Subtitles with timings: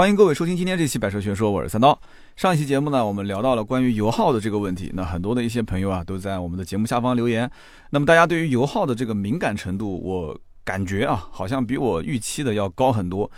[0.00, 2.00] 欢迎各位收听今天这期《百车全说》，我是三刀。
[2.34, 4.90] 上一期节目呢，我们聊到了关于油耗的这个问题。
[4.94, 7.50] 那很多的一些朋友啊，都在我们的节目下方留言。
[7.90, 13.30] 那么大家对于油耗的这个敏感程度，我感觉啊，好像比我预期的要高很多。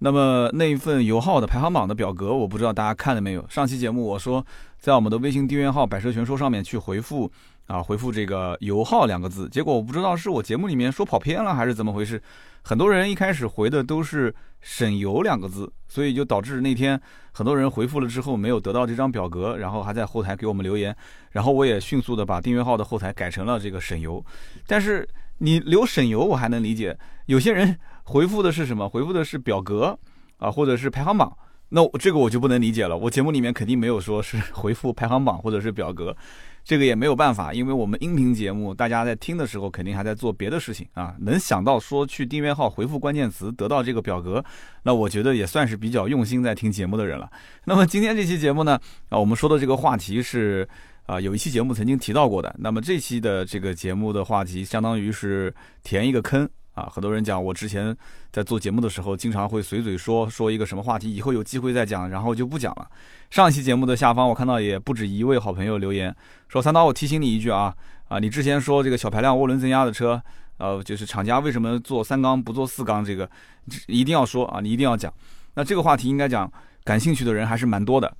[0.00, 3.42] 那么那一份油耗的排行榜的表格，我不知道大家看了没有？
[3.48, 4.44] 上期节目我说，
[4.78, 7.32] 在我们的微信订阅号“百车全说”上面去回复
[7.66, 9.48] 啊，回复这个“油耗”两个字。
[9.48, 12.22] 结果我不知道是我节目里面说跑偏了，还是怎么回事。
[12.62, 17.00] 很多人一开始回的都是“省油”两个字，所以就导致那天
[17.32, 20.94] 很多人回复了之后没有得到这张表格，然后还在后台给我们留言，
[21.30, 24.24] 然后我也迅速的把订阅号的后台改成了这个“省油”。
[24.66, 26.96] 但是你留“省油”我还能理解，
[27.26, 28.88] 有些人回复的是什么？
[28.88, 29.98] 回复的是表格
[30.36, 31.34] 啊，或者是排行榜，
[31.70, 32.96] 那这个我就不能理解了。
[32.96, 36.14] 我节目里面肯定没有说是回复排行榜或者是表格。
[36.64, 41.14] 这个也没有办法，因为我们音频节目，大家在听的时候肯定还在做别的事情啊。
[41.20, 44.44] 能想到说去订阅号回复关键词得到这个表格，
[44.82, 47.30] 那我觉得也算是比较用心在听节目的人了。
[47.64, 48.78] 那么今天这期节目呢，
[49.08, 50.68] 啊，我们说的这个话题是
[51.06, 52.54] 啊，有一期节目曾经提到过的。
[52.58, 56.48] 那么这期的这个节目的话题，相当于是填一个坑。
[56.80, 57.94] 啊，很多人讲我之前
[58.32, 62.88] 在做节目的时候，经常会随嘴说说一个什么话题，以后有机会再讲，然后就不讲了。
[63.28, 66.14] 上期节目的下方，我看到也不止一位好朋友留言
[66.48, 67.74] 说：“三刀，我提醒你一句啊，
[68.08, 70.20] 啊，你之前说这个小排量涡轮增压的车，
[70.56, 73.28] 呃，就是厂家为什么做三缸不做四缸，这个
[73.86, 75.12] 一定要说啊，你一定要讲。
[75.54, 76.50] 那这个话题应该讲，
[76.82, 78.10] 感兴趣的人还是蛮多的。”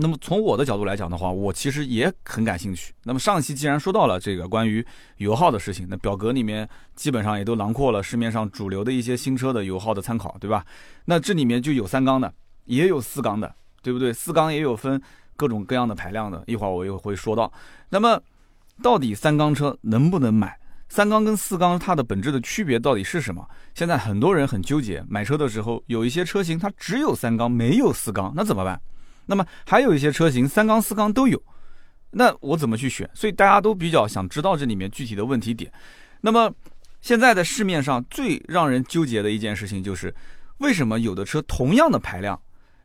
[0.00, 2.94] 那么从我的角度来讲的话，我其实也很感兴趣。
[3.02, 4.84] 那么上期既然说到了这个关于
[5.16, 10.64] 油耗的事情，那表格里面基本上也都囊括了市面上主流的一些新车的油耗的参考，对吧？
[11.04, 12.32] 那这里面就有三缸的，
[12.66, 14.12] 也有四缸的，对不对？
[14.12, 15.02] 四缸也有分
[15.34, 17.52] 各种各样的排量的，一会儿我又会说到。
[17.88, 18.20] 那么
[18.80, 20.56] 到底三缸车能不能买？
[20.88, 23.44] 三缸跟四缸它的本质的区别到底是什么？
[23.74, 28.80] 现在很多人很纠结，买车的时候有一些车型它只有三缸没有四缸，那怎么办？
[29.28, 31.40] 那么还有一些车型三缸四缸都有，
[32.10, 33.08] 那我怎么去选？
[33.14, 35.70] 所以大家都比较想知道这里面具体的问题点。
[36.22, 36.52] 那么
[37.00, 40.12] 现在的市面上最让人纠结的一件事情就是，
[40.56, 42.40] 为什么有的车同样的排量，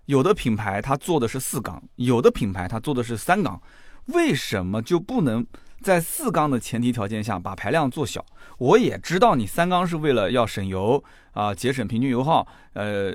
[0.06, 3.59] 有的品牌它做的是四缸，有的品牌它做的是三缸，
[4.07, 5.44] 为什么就不能？
[5.83, 8.25] 在四缸的前提条件下，把排量做小。
[8.57, 13.13] 我也知道你三缸是为了要省油啊，节省平均油耗，呃，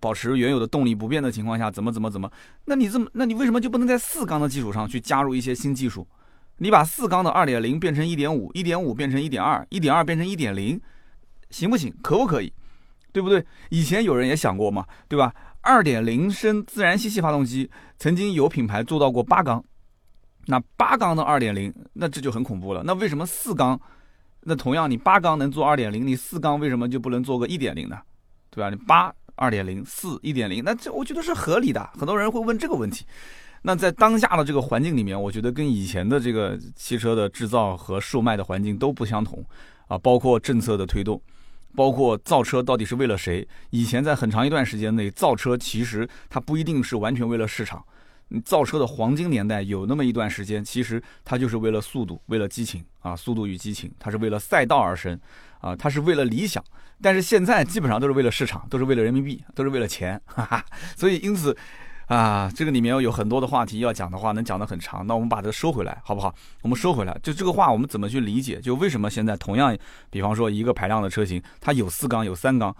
[0.00, 2.30] 保持原有的动力不变的情况下，怎么怎么怎么？
[2.66, 6.06] 那你这么，那你为什么就不能在四缸的基础上去加入一些新技术？
[6.58, 10.80] 你把四缸的二点零变成一点五，一点五变成一点二，一点二变成一点零，
[11.50, 11.92] 行不行？
[12.00, 12.52] 可不可以？
[13.12, 13.44] 对不对？
[13.70, 15.34] 以前有人也想过嘛，对吧？
[15.62, 19.64] 二点零升自然吸气发动机曾经有品牌做到过八缸。
[20.46, 22.82] 那八缸的二点零，那这就很恐怖了。
[22.84, 23.80] 那为什么四缸？
[24.46, 27.98] 那同样，你八缸能做二点零，你四缸为什么就不能做个一点零呢？
[28.50, 28.68] 对吧？
[28.68, 31.90] 你八二点零，四一点零，那这我觉得是合理的。
[31.98, 33.06] 很多人会问这个问题。
[33.62, 39.42] 那在当下的这个环境里面，我觉得跟以前的这个汽车的制造和售卖的环境都不相同
[39.88, 39.96] 啊。
[39.96, 41.18] 包括政策的推动，
[41.74, 43.48] 包括造车到底是为了谁？
[43.70, 47.82] 以前在很长一段时间内，造车其实它不一定是完全为了市场。
[48.44, 55.18] 造车的黄金年代有那么一段时间，其实它就是为了速度，为了激情啊，速度与激情，它是为了赛道而生，
[55.60, 56.62] 啊，它是为了理想。
[57.02, 60.64] 但是现在基本上都是为了市场，都是为了人民币，都是为了钱，哈哈。
[60.96, 61.54] 所以因此，
[62.06, 65.06] 啊，这个里面有很多的话题要讲的话，能讲得很长。
[65.06, 66.34] 那我们把它收回来，好不好？
[66.62, 68.60] 我们收回来，就这个话我们怎么去理解？
[68.60, 69.76] 就为什么现在同样，
[70.08, 72.74] 比方说一个排量的车型，它有四缸，有三缸。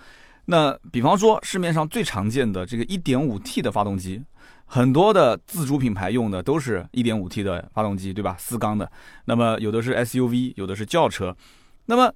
[0.46, 4.22] 那比方说市面上最常见的这个 1.5T 的发动机。
[4.66, 8.34] 很多的自主品牌用的都是一点五 T 的发动机，对吧？
[8.38, 8.90] 四缸的。
[9.26, 11.36] 那么有的是 SUV，有的是轿车。
[11.86, 12.12] 那么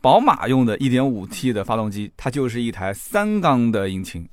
[0.00, 4.28] 宝马用的一点五 T 的发动机，它就是一台三缸的引擎。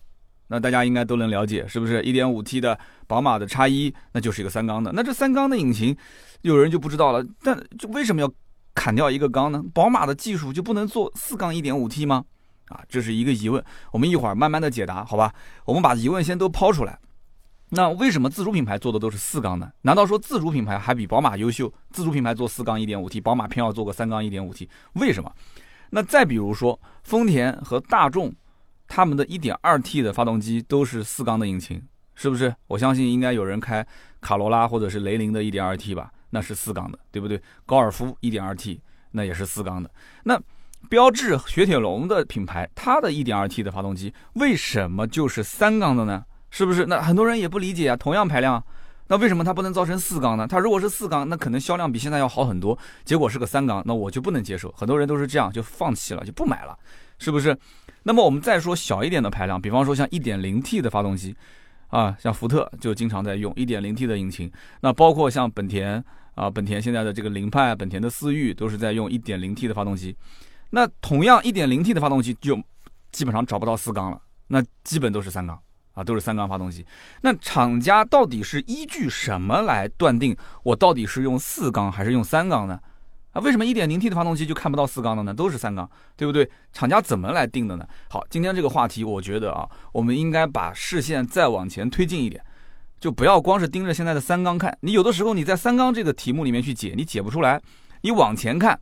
[0.47, 2.03] 那大家应该都能了解，是不是？
[2.03, 4.91] 一点五 T 的宝马的叉一，那就是一个三缸的。
[4.93, 5.95] 那这三缸的引擎，
[6.41, 7.25] 有人就不知道了。
[7.41, 8.31] 但就为什么要
[8.75, 9.63] 砍掉一个缸呢？
[9.73, 12.25] 宝马的技术就不能做四缸一点五 T 吗？
[12.67, 13.63] 啊，这是一个疑问。
[13.91, 15.33] 我们一会儿慢慢的解答，好吧？
[15.65, 16.99] 我们把疑问先都抛出来。
[17.75, 19.71] 那为什么自主品牌做的都是四缸呢？
[19.81, 21.73] 难道说自主品牌还比宝马优秀？
[21.89, 25.31] 自主品牌做四缸一点五 T，宝马偏要做个三缸一点五 T，为什么？
[25.89, 28.31] 那再比如说丰田和大众，
[28.87, 31.81] 他们的一点二 T 的发动机都是四缸的引擎，
[32.13, 32.53] 是不是？
[32.67, 33.83] 我相信应该有人开
[34.21, 37.41] 卡罗拉或者是雷凌的一点二 T 吧，那是四缸的，对不对？
[37.65, 38.79] 高尔夫一点二 T
[39.09, 39.89] 那也是四缸的。
[40.23, 40.39] 那
[40.89, 46.23] 标致、雪铁龙的品牌，它的一点二 T 的发动机为什么就是三缸的呢？
[46.53, 46.85] 是不是？
[46.85, 47.97] 那很多人也不理解啊。
[47.97, 48.63] 同样排量，
[49.07, 50.45] 那为什么它不能造成四缸呢？
[50.47, 52.77] 它如果是四缸，那可能销量比现在要好很多。
[53.03, 54.71] 结果是个三缸，那我就不能接受。
[54.77, 56.77] 很多人都是这样就放弃了，就不买了。
[57.17, 57.57] 是不是？
[58.03, 61.35] 那么我们再说小一点的排量，比方说像 1.0T 的发动机，
[61.87, 64.51] 啊，像福特就经常在用 1.0T 的引擎，
[64.81, 66.03] 那包括像本田
[66.35, 70.15] 啊，本田现在的这个凌派、本田的思域都是在用 1.0T 的发动机。
[70.69, 72.61] 那同样 1.0T 的发动机就
[73.11, 75.57] 基本上找不到四缸了，那基本都是三缸
[75.93, 76.85] 啊，都是三缸发动机。
[77.21, 82.79] 那厂家到底是依据什么来断定我到底是用四缸还是用三缸呢？
[83.31, 85.33] 啊，为什么一点零 T 的发动机就看不到四缸的呢？
[85.33, 86.47] 都是三缸，对不对？
[86.71, 87.87] 厂家怎么来定的呢？
[88.09, 92.43] 好，今天这个话题，我觉得啊，我们应该把视线再往前推进一点，
[92.99, 94.77] 就不要光是盯着现在的三缸看。
[94.81, 97.59] 你有的时候你在三缸这个题目里面去解，你解不出来，
[98.01, 98.79] 你往前看，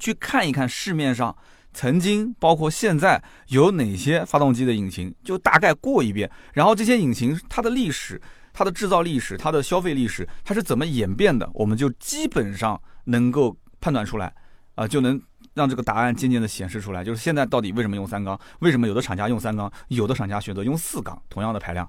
[0.00, 1.36] 去看一看市面上
[1.72, 8.20] 曾经包括现在有哪些发动机的引擎，就大概过一遍，然后这些引擎它的历史。
[8.52, 11.48] 它的制造历史，它的消费历史，它是怎么演变的？
[11.54, 14.34] 我们就基本上能够判断出来，
[14.74, 15.18] 啊，就能
[15.54, 17.04] 让这个答案渐渐的显示出来。
[17.04, 18.38] 就是现在到底为什么用三缸？
[18.58, 21.16] 为什么有的厂家用三缸，有的厂家选择用四缸？
[21.30, 21.88] 同样的排量，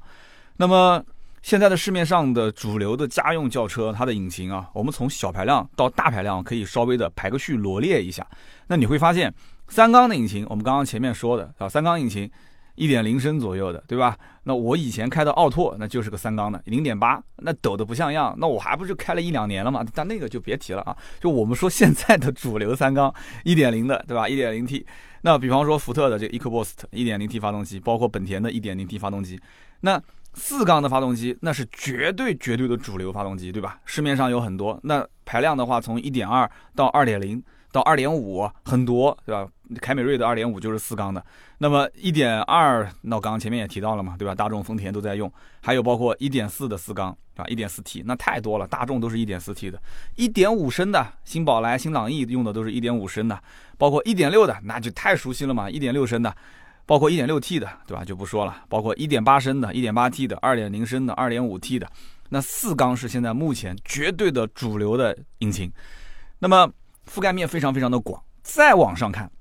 [0.55, 1.03] 那么
[1.41, 8.25] 现在的市面上的主流的家用轿车，它的引擎啊，我们从小排量到大排量，可以稍微的排个序罗列一下。
[8.67, 9.33] 那你会发现，
[9.71, 12.29] 三缸的引擎，我们刚刚前面说的啊，三缸引擎。
[12.75, 14.17] 一点零升左右的，对吧？
[14.43, 18.33] 那我以前开的奥拓，那就是个三缸的，零点八，那抖的不像样。
[18.39, 19.85] 那我还不是开了一两年了嘛？
[19.93, 20.95] 但那个就别提了啊。
[21.19, 23.13] 就我们说现在的主流三缸，
[23.43, 24.27] 一点零的，对吧？
[24.27, 24.85] 一点零 T。
[25.21, 29.39] 那比方说福特的这个 EcoBoost 一点零 T 发动机，包括本田的一点零 T 发动机，
[29.81, 30.01] 那
[30.33, 33.79] 四缸的发动机，那是绝对绝对的主流发动机，对吧？
[33.85, 34.79] 市面上有很多。
[34.81, 37.43] 那排量的话，从一点二到二点零。
[37.71, 39.47] 到二点五很多，对吧？
[39.79, 41.25] 凯美瑞的二点五就是四缸的，
[41.59, 44.35] 那么一点二，那我刚刚前面也提到了嘛，对吧？
[44.35, 45.31] 大众、丰田都在用，
[45.61, 49.81] 还有包括一点四的四缸啊，一点四 T，那太多了，大众都是一点四 T 的，
[50.17, 53.41] 一点五升的新宝来、新朗逸用的都是一点五升的，
[53.77, 56.35] 包括一点六的，那就太熟悉了嘛，一点六升的，
[56.85, 58.03] 包括一点六 T 的，对吧？
[58.03, 61.89] 就不说了，包括一点八升的、一点八 T 的、二点零升的、二点五 T 的，
[62.27, 65.71] 那四缸是现在目前绝对的主流的引擎，
[66.39, 66.69] 那么。
[67.09, 69.31] 覆盖面非常非常的广，再往上看，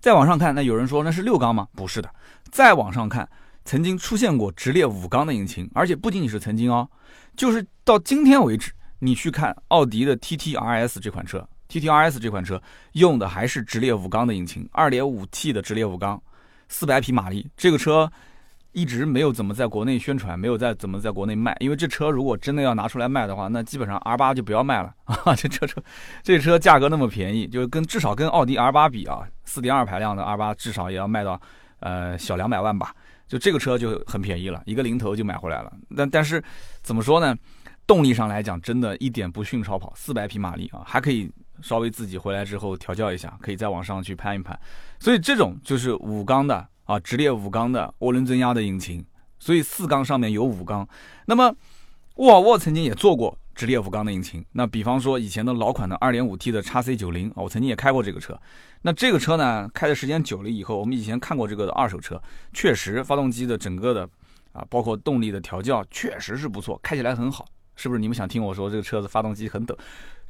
[0.00, 1.68] 再往上看，那有人说那是六缸吗？
[1.74, 2.08] 不是的，
[2.50, 3.28] 再往上看，
[3.64, 6.88] 曾经出现过直列五缸的引擎，而且不仅仅是曾经哦，
[7.36, 16.22] 就是到今天为止，你去看奥迪的 TT RS 这款车，TT RS 这款车用的还是直列五缸的引擎，二点五 T 的直列五缸，
[16.68, 18.10] 四百匹马力，这个车。
[18.74, 25.34] 一直没有怎么在国内宣传，没有在怎么在国内卖，因为这车如果真的要拿出来卖的话，那基本上 R 八就不要卖了 啊！
[25.36, 25.80] 这车车，
[26.24, 31.40] 这车价格那么便宜，就是跟至少跟奥迪 R 八比啊，四点二排量的 R 八至少也要卖到
[31.78, 32.92] 呃小两百万吧，
[33.28, 35.72] 就这个车就很便宜了，一个零头就买回来了。
[35.96, 36.42] 但但是
[36.82, 37.34] 怎么说呢？
[37.86, 41.30] 动力上来讲，真的一点不逊超跑，四百匹马力啊，还可以
[41.62, 44.58] 稍微自己回来之后调教一下，可以再往上去攀一攀。
[44.98, 46.66] 所以这种就是五缸的。
[46.84, 49.04] 啊，直列五缸的涡轮增压的引擎，
[49.38, 50.86] 所以四缸上面有五缸。
[51.26, 51.54] 那么
[52.16, 54.44] 沃尔沃曾经也做过直列五缸的引擎。
[54.52, 58.38] 那比方说以前的老款的 2.5T 的 x C 九零啊，我曾经也开过这个车。
[58.82, 62.22] 那这个车呢，开的时间久了以后，我们以前看过这个的二手车，
[62.52, 64.08] 确实发动机的整个的
[64.52, 67.46] 啊，包括动力的调教确实是不错，开起来很好。
[67.76, 69.76] 是不是你们想听我说这个车子发动机很抖？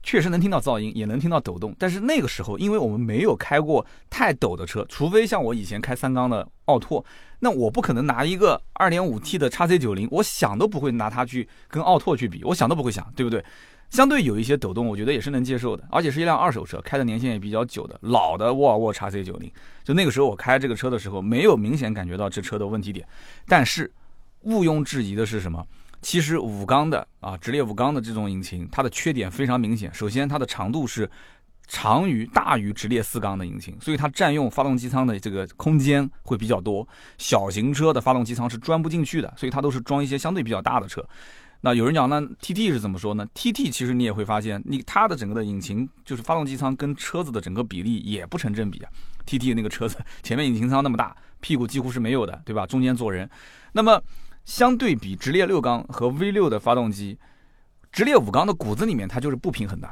[0.05, 7.03] 确实能听到噪音，也能听到抖动，但是那个时候，因为我们没有开过太抖的车，除非像我以前开三缸的奥拓，
[7.41, 13.43] 那我不可能拿一个 2.5T 的 x C 九零，我想都不会拿它去跟奥拓去比，我想都不会想，对不对？
[13.89, 19.51] 相对有一些抖动，我觉得也是能接受的，而且是一辆二手车，开的年限也比较久的老的沃尔沃 x C 九零，
[19.85, 23.07] 就那个时候我开这个车的时候，没有明显感觉到这车的问题点，
[23.47, 23.91] 但是
[24.43, 25.65] 毋庸置疑的是什么？
[26.05, 29.93] 其实五缸的啊，直列五缸的这种引擎，它的缺点非常明显。
[29.95, 31.11] 首先，它的长度是
[31.67, 36.87] 长于大于直列四缸的引擎，所以它占用发动机舱的这个空间会比较多。
[37.17, 41.03] 小型车的发动机舱是装不进去的，所以它都是装一些相对比较大的车。
[41.63, 48.91] 那有人讲，那 TT 是怎么说呢？TT 其实你也会发现，你它的整个的引擎就是发动机舱跟车子的整个比例也不成正比啊。
[49.27, 52.67] TT 那个车子前面引擎舱那么大，屁股几乎是没有的，对吧？
[52.67, 53.27] 中间坐人，
[53.73, 53.99] 那么。
[54.45, 57.19] 相对比直列六缸和 V 六的发动机，
[57.91, 59.89] 直列五缸的骨子里面它就是不平衡的，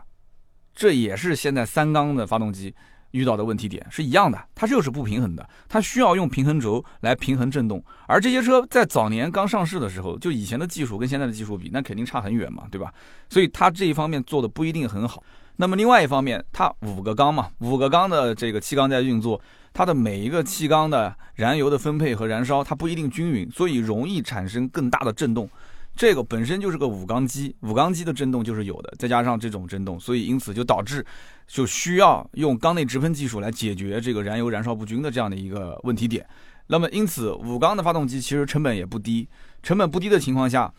[0.75, 2.75] 这也是现在三缸的发动机
[3.13, 7.83] 遇到的问题点是一样的，它就是不平衡的，它需要用平衡轴来平衡振动。
[8.07, 12.93] 而这些车在早年刚上市的时候，就以前的技术跟现在的技术比，那肯定差很远嘛，对吧？
[13.29, 15.23] 所以它这一方面做的不一定很好。
[15.57, 19.41] 那么另外一方面，它五个缸嘛，五个缸的这个气缸在运作。
[19.73, 25.49] 它的每一个气缸的燃油的分配和燃烧，它不一定均匀，所以容易产生更大的震动。
[25.95, 31.05] 这个本身就是个五缸机，五缸机的震动就是有的，再加上这种震动，所以因此就导致
[31.47, 36.27] 就需要用缸内直喷技术来解决这个燃油燃烧不均的这样的一个问题点。
[36.69, 39.29] 那么因此五缸的发动机其实成本也不低，
[39.63, 40.73] 成本不低的情况下，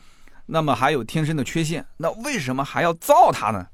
[0.47, 3.67] 那么还有天生的缺陷，那为什么还要造它呢？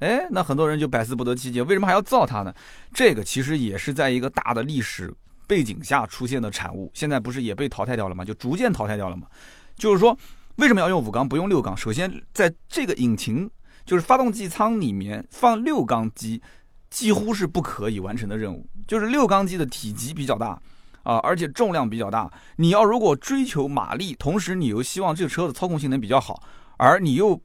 [0.00, 2.54] 哎，那很多人就百思不得其解，为什么还要造它呢？
[2.92, 5.12] 这个其实也是在一个大的历史
[5.46, 8.24] 背景下出现的产物，现在不是也被淘汰掉了吗？
[8.24, 9.26] 就逐渐淘汰掉了嘛。
[9.76, 10.16] 就是说。
[10.56, 11.76] 为什么要用五缸不用六缸？
[11.76, 13.46] 首先，在这个引擎
[13.84, 16.40] 就是发动机舱里面放六缸机，
[16.88, 18.66] 几乎是不可以完成的任务。
[18.88, 20.58] 就是六缸机的体积比较大
[21.02, 22.32] 啊，而且重量比较大。
[22.56, 26.42] 你要如果追求马力，同时你又希望这个车的操控性能比较好，
[26.78, 27.38] 而你又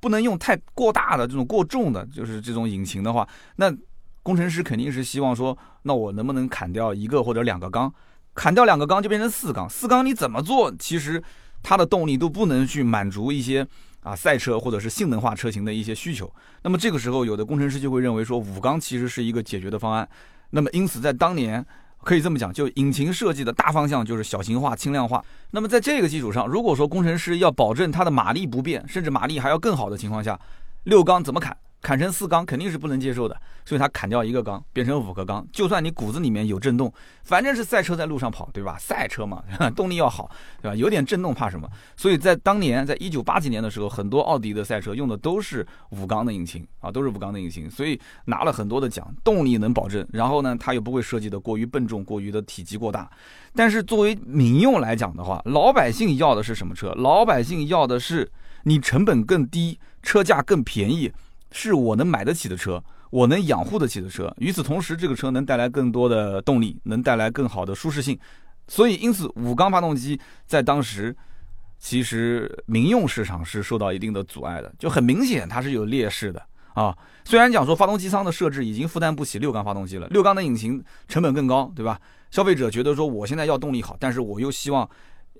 [0.00, 3.72] 不能用太过大的这种过重的，就是这种引擎的话，那
[4.22, 7.92] 工程师肯定是希望说，那我能不能砍掉一个或者两个缸？
[8.34, 10.74] 砍掉两个缸就变成四缸，四缸你怎么做？
[10.78, 11.22] 其实。
[11.60, 13.66] 它的动力都不能去满足一些
[14.04, 20.08] 啊赛车或者是性能化车型的一些需求，那么这个时候有的工程师就会认为说五缸其实是一个解决的方案，
[20.50, 21.66] 那么因此在当年
[22.02, 25.22] 可以这么讲，就引擎设计的大方向就是小型化、轻量化。
[25.50, 30.38] 那么在这个基础上，如果说工程师要保证它的马力不变，甚至马力还要更好的情况下，
[30.84, 31.56] 六缸怎么砍？
[31.80, 35.46] 砍成四缸肯定是不能接受的，所以它砍掉一个缸，变成五个缸。
[35.52, 36.92] 就算你骨子里面有震动，
[37.22, 38.76] 反正是赛车在路上跑，对吧？
[38.78, 39.42] 赛车嘛，
[39.76, 40.28] 动力要好，
[40.60, 40.74] 对吧？
[40.74, 41.68] 有点震动怕什么？
[41.96, 50.04] 所以在当年，在一九八几年的时候，很多奥迪的赛车用的都是五缸的引擎啊，都是五缸的引擎，所以拿了很多的奖，动力能保证。
[50.12, 53.08] 然后呢，它又不会设计的过于笨重，过于的体积过大。
[53.54, 56.92] 但是作为民用来讲的话，老百姓要的是什么车？
[56.96, 58.28] 老百姓要的是
[58.64, 61.12] 你成本更低，车价更便宜。
[61.50, 64.32] 是我能买得起的车，我能养护得起的车。
[64.38, 68.18] 与此同时，这个车能带来更多的动力，能带来更好的舒适性。
[68.66, 71.16] 所以，因此五缸发动机在当时
[71.78, 76.42] 其实民用市场是受到一定的阻碍的，就很明显它是有劣势的
[76.74, 76.96] 啊。
[77.24, 81.98] 虽然讲说发动机舱的设置已经负担不起六缸发动机了，六缸的引擎成本更高，对吧？
[82.30, 84.86] 消费者觉得说我现在要动力好，但是我又希望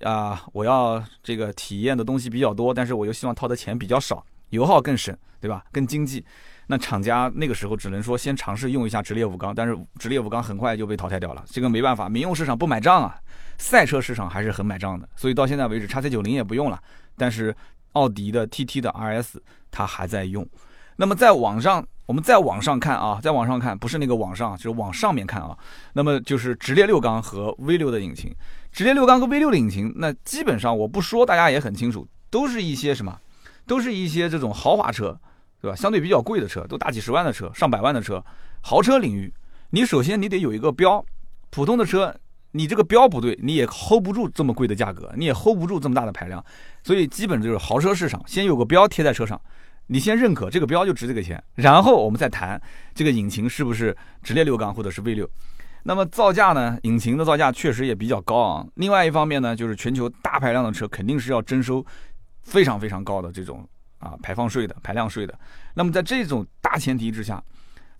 [0.01, 4.25] 啊，我要这个体验的东西比较多，但是我又希望掏的钱比较少。
[4.51, 5.65] 油耗更省，对吧？
[5.73, 6.25] 更经济。
[6.71, 11.43] 那厂家那个时候只能说先尝试用一下直列五缸，但是直列五缸很快就被淘汰掉了。
[11.49, 13.17] 这个没办法，民用市场不买账啊，
[13.57, 15.09] 赛车市场还是很买账的。
[15.17, 16.79] 所以到现在为止，叉 C 九零也不用了，
[17.17, 17.57] 但是
[17.93, 19.37] 奥迪的 TT 的 RS
[19.71, 20.47] 它还在用。
[20.97, 25.57] 那么在网上，我们再往上看啊，在网上看，不是那个网上，就是往上面看啊。
[25.95, 28.31] 那么就是直列六缸和 V 六的引擎，
[28.71, 33.19] 直列六缸和 V 六的引擎，那基本上我不说，大家也很清楚，都是一些什么？
[33.69, 35.17] 都是一些这种豪华车，
[35.61, 35.77] 对吧？
[35.77, 38.25] 相对比较贵的车，都大几十万的车，上百万的车，
[38.63, 39.33] 豪车领域，
[39.71, 41.05] 你首先你得有一个标，
[41.51, 42.13] 普通的车，
[42.53, 46.45] 你这个标不对，你也 hold 不住这么贵的价格，你也 hold 不住这么大的排量，
[46.83, 49.39] 所以基本就是豪车市场，先有个标贴在车上，
[49.89, 52.61] 你先认可这个标就值这个钱，然后我们再谈
[52.95, 55.29] 这个引擎是不是直列六缸或者是 V 六，
[55.83, 56.79] 那么造价呢？
[56.83, 58.69] 引擎的造价确实也比较高昂。
[58.77, 61.85] 另外一方面呢，就是全球大排量的车肯定是要征收。
[62.49, 65.39] 非常非常高的这种啊排放税的排量税的，
[65.75, 67.43] 那么在这种大前提之下，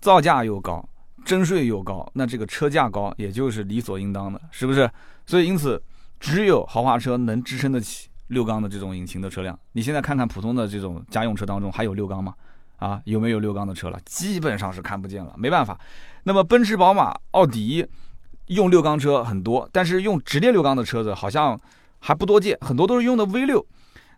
[0.01, 0.83] 造价又高，
[1.25, 4.91] 征税又高，那这个车价高也就是理所应当的，是不是？
[5.27, 5.81] 所以因此，
[6.19, 9.59] 只有豪华车能支撑得起六缸的这种引擎的车辆。
[9.73, 12.35] 你现在看看普通的这种家用车当中还有六缸吗？
[12.79, 14.01] 啊，有没有六缸的车了？
[14.07, 15.79] 基本上是看不见了，没办法。
[16.23, 17.87] 那么奔驰、宝马、奥迪
[18.47, 21.59] 用六缸车很多，但是用直列六缸的车子好像
[21.99, 23.67] 还不多见，很多都是用的 V 六。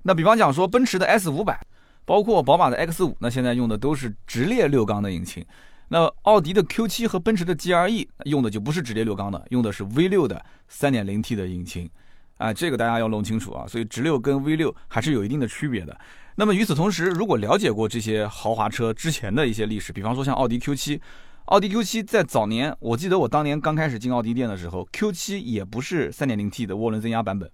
[0.02, 1.61] 那比方讲说，奔驰的 S 五百，
[2.04, 5.45] 包括宝马的 X 五，那现在用的都是直列六缸的引擎。
[5.88, 10.40] 那奥迪的 Q 七和奔驰的 GLE 用的就不是直列六缸的，用的是 V 六的
[10.71, 11.90] 3.0T 的引擎。
[12.38, 13.66] 啊，这个大家要弄清楚啊。
[13.66, 15.99] 所以直六跟 V 六还是有一定的区别的。
[16.37, 21.00] 那么与此同时，如果了解过这些豪华车之前的一些历史，比方说像奥迪 Q 七，
[21.47, 27.50] 奥迪 Q 七在早年，我记得我当年刚开始进奥迪店的时候，Q 七也不是 3.0T 的涡轮增压版本。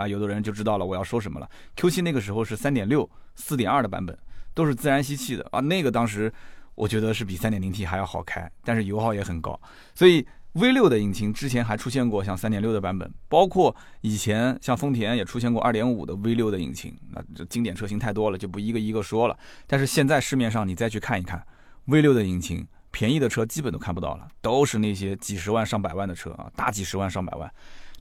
[0.00, 1.48] 啊，有的人就知道了我要说什么了。
[1.76, 4.16] Q7 那个时候是三点六、四点二的版本，
[4.54, 5.60] 都是自然吸气的啊。
[5.60, 6.32] 那个当时
[6.74, 9.60] 我觉得是比三点零 T 还要好开，但是油耗也很高。
[9.94, 16.96] 所以 V6 的引擎之前还出现过像三点六的版本，包括以前像丰田也出现过二点五的 V6 的引擎。
[17.10, 19.38] 那这经典车型太多了，就不一个一个说了。
[19.66, 21.40] 但是现在市面上你再去看一看
[21.86, 27.48] V6 的引擎，便宜的车基本都看不到了，都是那些几十万上百万的车啊，大几十万上百万。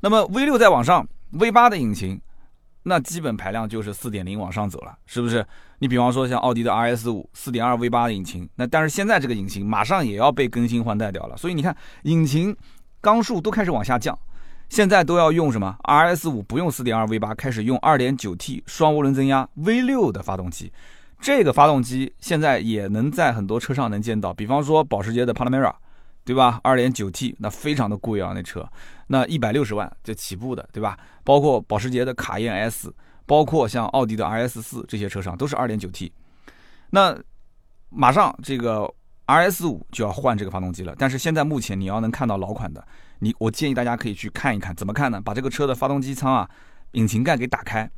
[0.01, 1.07] 那么 V6 再往上。
[1.31, 2.19] V 八的引擎，
[2.81, 5.45] 那基本排量就是四点零往上走了，是不是？
[5.77, 12.57] 你比方说像奥迪的 RS 五四点二 V 八的引擎，那但是现在这个引擎马上也要被更新换代掉了，所以你看引擎
[12.99, 14.17] 缸数都开始往下降，
[14.69, 20.73] 现在都要用什么？RS 五不用4.2 V8，开始用 2.9T 双涡轮增压 V6 的发动机。
[21.21, 25.71] 这个发动机现在也能在很多车上能见到，比方说保时捷的 Panamera，
[26.29, 28.63] 对吧？2.9T 那非常的贵啊，那车
[29.07, 30.95] 那一百六十万就起步的，对吧？
[31.24, 32.93] 包括保时捷的卡宴 S，
[33.25, 36.12] 包括像奥迪的 RS 四这些车上都是 2.9T。
[36.91, 37.19] 那
[37.89, 38.88] 马上这个
[39.25, 42.88] RS 五就要换这个发动机了，但是现在目前你要能看到老款的，
[43.21, 45.19] 你我建议大家可以去看一看，怎么看呢？
[45.19, 46.48] 把这个车的发动机舱啊，
[46.91, 47.89] 引擎盖给打开。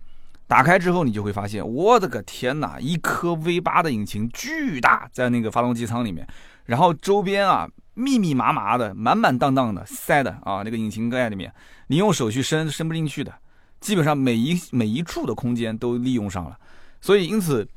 [0.48, 2.78] 打开之后，你就会发现，我的个天哪！
[2.80, 6.26] 一颗 V8 的引擎巨大，在那个发动机舱里面，
[6.66, 11.54] 然后周边啊密密麻麻的、满满当当的塞的啊，那个引擎盖里面，
[11.88, 13.34] 你用手去伸伸不进去的，
[13.80, 16.58] 基本上每一每一处的空间都利用上了。
[17.02, 17.68] 所以，因此，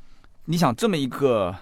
[0.45, 1.55] 你想这么一个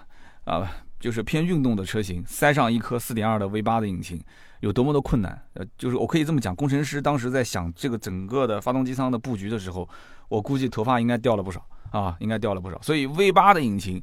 [0.44, 4.20] 啊，就是偏运动的车型，塞上一颗4.2的 V8 的引擎，
[4.60, 5.42] 有多么的困难？
[5.54, 9.88] 呃，就是我可以这么讲，工程师当时在想这个整个的发动机舱的布局的时候。
[10.28, 12.80] 我估计头发应该掉了不少啊，应该掉了不少。
[12.80, 14.02] 所以 V8 的引擎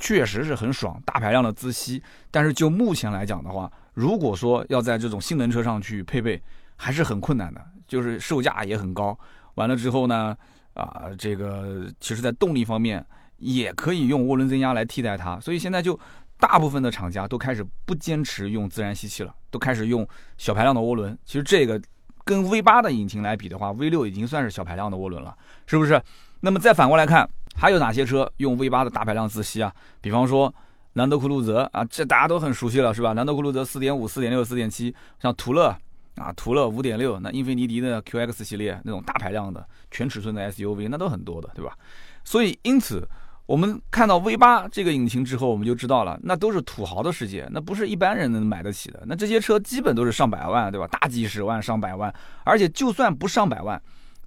[0.00, 2.02] 确实是很爽，大排量的自吸。
[2.30, 6.42] 但是就目前来讲的话，如果说要在这种性能车上去配备，
[6.76, 9.16] 还是很困难的，就是售价也很高。
[9.54, 10.36] 完了之后呢，
[10.74, 13.04] 啊，这个其实在动力方面
[13.36, 15.38] 也可以用涡轮增压来替代它。
[15.38, 15.96] 所以现在就
[16.38, 20.04] 大部分的厂家都开始不坚持用自然吸气了，都开始用
[20.38, 21.16] 小排量的涡轮。
[21.24, 21.80] 其实这个。
[22.22, 26.00] 跟 V8 的引擎来比的话，V6 已经算是小排量的涡轮了，是不是？
[26.40, 27.28] 那么再反过来看，
[27.60, 29.70] 还有哪些车用 V8 的大排量自吸啊？
[30.00, 30.52] 比方说
[30.94, 33.12] 兰德酷路泽啊，这大家都很熟悉了，是吧？
[33.12, 35.76] 兰德酷路泽4.5、4.6、4.7，像途乐
[36.16, 41.76] 啊，途乐5.6，那英菲尼迪的 QX 系列那种大排量的全尺寸的 SUV，那都很多的，对吧？
[42.24, 43.06] 所以因此。
[43.46, 49.02] 我们看到 V 八这个引擎之后，我们就知道了，那都是土豪的世界，那不是一般人能买得起的。
[49.06, 50.86] 那这些车基本都是上百万，对吧？
[50.86, 52.14] 大几十万、上百万，
[52.44, 53.82] 而且就算不上百万，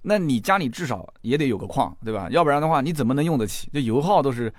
[0.06, 2.28] 那你家里至少也得有个矿，对吧？
[2.30, 3.70] 要不然的话，你怎么能用得起？
[3.72, 4.52] 这油耗都是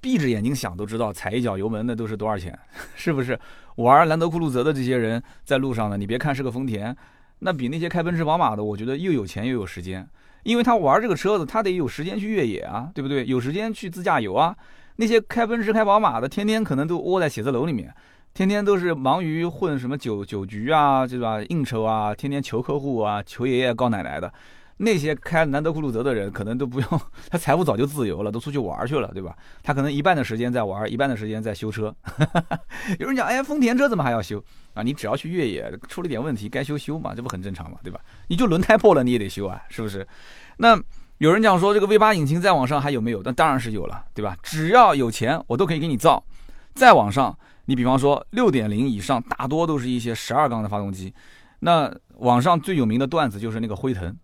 [0.00, 2.56] 闭着眼睛想都知道，踩一脚油门那都是多少钱，
[2.94, 3.38] 是不是？
[3.76, 6.96] 玩兰德酷路泽的这些人在路上呢，你别看是个丰田，
[7.40, 10.08] 那比那些开奔驰、宝马的，我觉得又有钱又有时间。
[10.44, 13.26] 因为他玩这个车子，他得有时间去越野啊，对不对？
[13.26, 14.56] 有时间去自驾游啊。
[14.94, 17.92] 那些开奔驰、开宝马的，天天可能都窝在写字楼里面，
[18.32, 21.42] 天天都是忙于混什么酒酒局啊，对吧？
[21.48, 24.32] 应酬啊，天天求客户啊，求爷爷告奶奶的。
[24.78, 29.34] 那些开兰德酷路泽的人，可能都不用， 他财务早就自由了，都出去玩去了，对吧？
[29.62, 31.94] 他可能一半的时间在玩，一半的时间在修车。
[33.00, 34.42] 有人讲，哎，丰田车怎么还要修
[34.74, 34.82] 啊？
[34.82, 37.98] 你只要去越野，出了点问题该修修嘛，这不很正常嘛，对吧？
[38.28, 40.06] 你就轮胎破了你也得修啊，是不是？
[40.58, 40.78] 那
[41.18, 43.22] 有人讲说，这个 V 八引擎再往上还有没有？
[43.24, 44.36] 那当然是有了，对吧？
[44.42, 46.22] 只要有钱，我都可以给你造。
[46.74, 47.34] 再往上，
[47.64, 51.14] 你比方说六点零以上，大多都是一些十二缸的发动机。
[51.60, 54.14] 那网上最有名的段子就是那个辉腾。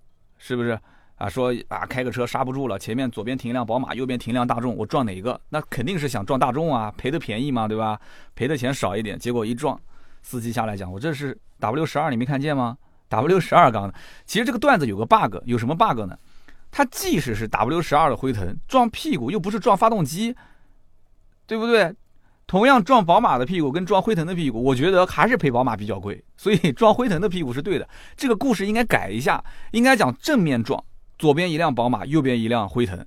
[0.45, 0.77] 是不是
[1.15, 1.29] 啊？
[1.29, 5.41] 说啊，开个车刹不住了，前面左边停一辆宝马，右边停一辆大众，我撞哪个？
[5.51, 7.97] 那肯定是想撞大众啊，赔的便宜嘛，对吧？
[8.35, 9.81] 赔的钱少一点，结果一撞，
[10.21, 12.77] 司机下来讲，我这是 W 十二，你没看见吗
[13.09, 13.95] ？W 十二缸的。
[14.27, 16.19] 其实这个段子有个 bug，有什么 bug 呢？
[16.73, 20.35] 它即使是 W 十二的辉腾，撞屁股又不是撞发动机，
[21.47, 21.95] 对不对？
[22.53, 27.88] 同样撞宝马的屁股跟撞辉腾的屁股，我觉得还是赔宝马比较贵， 所以撞辉腾的屁股是对的。
[28.15, 30.79] 这个故事应该改一下，应该讲正面撞，
[31.19, 33.03] 左边一辆宝马，右边一辆辉腾，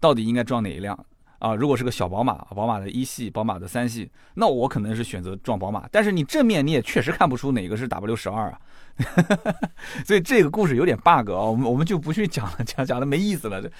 [0.00, 0.98] 到底应该撞哪一辆
[1.38, 1.54] 啊？
[1.54, 5.88] 如果是个小宝马，宝马的一系，宝马的三系，那我可能是选择撞宝马。
[5.92, 8.58] 但是你正面你也确实看不出哪个是 W 十二啊，
[10.04, 13.62] 所以这个故事有点 bug 啊，我们我们就不去讲了，讲讲的没意思了。
[13.62, 13.70] 这，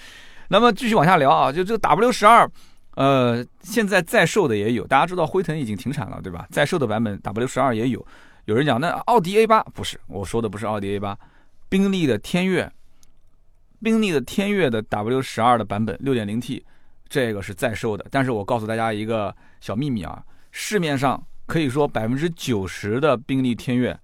[0.47, 2.49] 那么继续往下聊啊，就这个 W 十二。
[2.99, 6.49] 呃，现在在售的也有，大家知道辉腾已经停产了，对吧？
[6.51, 8.05] 在售的版本 W 十二也有。
[8.47, 11.17] 有人讲，那奥迪 A 八不是，我说的不是奥迪 A 八，
[11.69, 12.69] 宾利的天越，
[13.81, 16.67] 宾利的天越的 W 十二的版本六点零 T，
[17.09, 18.05] 这个是在售的。
[18.11, 23.97] 但是我告诉大家一个小秘密啊，市面上可以说百分之九十的宾利天越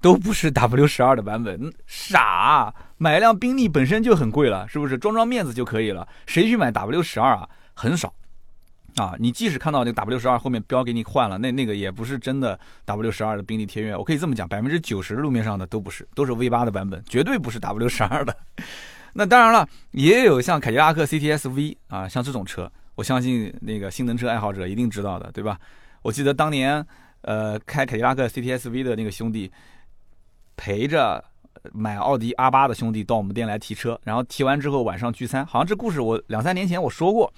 [0.00, 1.72] 都不是 W 十二的版本。
[1.86, 4.98] 傻，买一辆宾利本身就很贵了，是不是？
[4.98, 7.48] 装装面子就可以了，谁去买 W 十二啊？
[7.74, 8.12] 很少。
[8.96, 13.96] 啊，你即使看到那个 W 十二后面标给你换了，那那个也不是真的 W 十二的宾利添越。
[13.96, 18.36] 我可以这么讲，百分之九十路面上的都不是，都是 V 八的版本，绝对不是 W 十二的。
[19.14, 25.58] 那当然了，也有像凯迪拉克 CTS V 啊，像这种车，我相信那个性能车爱好者一定知道的，对吧？
[26.02, 26.86] 我记得当年，
[27.22, 29.50] 呃，开凯迪拉克 CTS V 的那个兄弟，
[30.56, 31.22] 陪着
[31.72, 37.32] 买奥迪 R 八的兄弟到我们店来提车，然后提完之后晚上聚餐，好像这故事我两三年前我说过。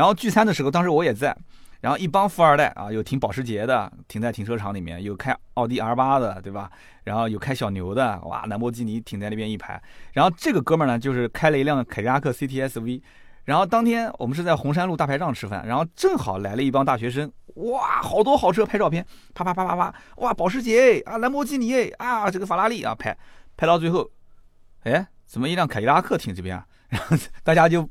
[0.00, 1.36] 然后聚餐的时候，当时我也在，
[1.82, 6.70] 然后一帮富二代啊，有停保时捷的，停在停车场里面；有开奥迪 R 八的，对吧？
[7.04, 9.78] 然后有开小牛的，哇，兰博基尼停在那边一排。
[10.14, 13.02] 然后这个哥们儿呢，就是开了一辆凯迪拉克 CT-S V。
[13.44, 23.14] 然后当天我们是在红山路大排档吃饭，然后正好来了一帮大学生，哇，好多好车拍照片，啪啪啪啪啪，哇，保时捷啊，兰博基尼啊，这个法拉利啊，拍
[23.54, 24.08] 拍到最后，
[24.84, 26.64] 哎，怎么一辆凯迪拉克停这边啊？
[26.88, 27.86] 然后大家就。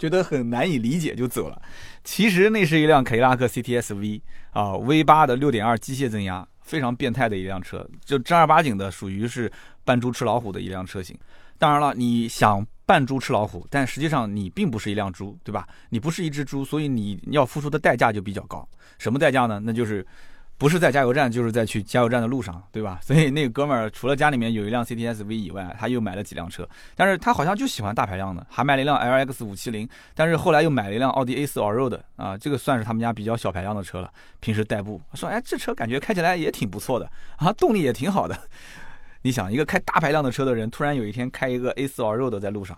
[0.00, 1.60] 觉得很难以理解就走了，
[2.02, 9.52] 其实那是一辆凯迪拉克 CTS V 啊，V 八的六点二机械增压，非常变态的一辆车，就正儿八经的属于是
[9.84, 11.14] 扮猪吃老虎的一辆车型。
[11.58, 15.68] 当然了，你想扮猪吃老虎，但实际上你并不是一辆猪，对吧？
[15.90, 18.66] 你不是一只猪，所以你要付出的代价就比较高。
[18.96, 19.60] 什么代价呢？
[19.62, 20.06] 那就是。
[20.60, 23.00] 不是在加油站，就是在去加油站的路上，对吧？
[23.02, 26.68] 所以那个哥们儿除了家里面有一辆 CTS V 以外，他又买了几辆车。
[26.94, 29.88] 但是他好像就喜欢大排量的，还买了一辆 LX 五七零。
[30.14, 34.12] 但是后来又买了一辆奥迪 A 四 Allroad 啊，这个算是他们家比较小排量的车了。
[34.40, 38.38] 平时代步，说哎，这车感觉开起来也挺不错的啊，动力也挺好的。
[39.22, 42.76] 你想，一个开大排量的车的人，突然有一天开一个 A 四 Allroad 在路上，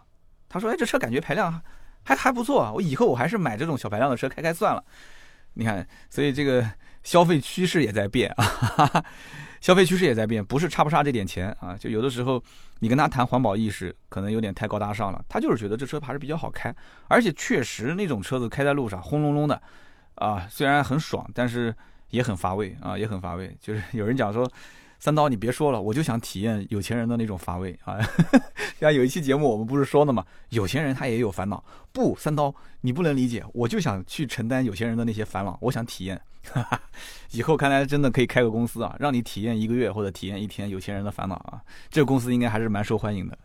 [0.49, 1.61] 他说哎，这车感觉排量
[2.05, 4.85] 还还不错啊，我以后我还是买这种小排量的车开开算了。
[5.55, 6.65] 你看，所以这个。
[7.03, 9.05] 消费趋势也在变啊，
[9.61, 12.43] 消费趋势也在变，不是差不差这点钱啊，就有的时候
[12.81, 15.25] 你跟他谈环保意识，可能有点太高大上了。
[15.29, 16.75] 他就是觉得这车还是比较好开，
[17.09, 19.61] 而且确实那种车子开在路上轰隆隆的，
[20.17, 21.75] 啊，虽然很爽，但是
[22.11, 23.57] 也很乏味啊，也很乏味。
[23.61, 24.51] 就是有人讲说，
[25.03, 27.99] 三刀你别说了，我就想体验有钱人的那种乏味啊。
[28.79, 31.65] 像有一期节目我们不是说的嘛，有钱人他也有烦恼。
[31.91, 36.23] 不，三刀你不能理解，我就想去承担有钱人的那些烦恼，我想体验。
[37.33, 41.61] 以后看来真的可以开个公司啊，让你体验一个月或者体验一天有钱人的烦恼啊，
[41.91, 43.37] 这个公司应该还是蛮受欢迎的。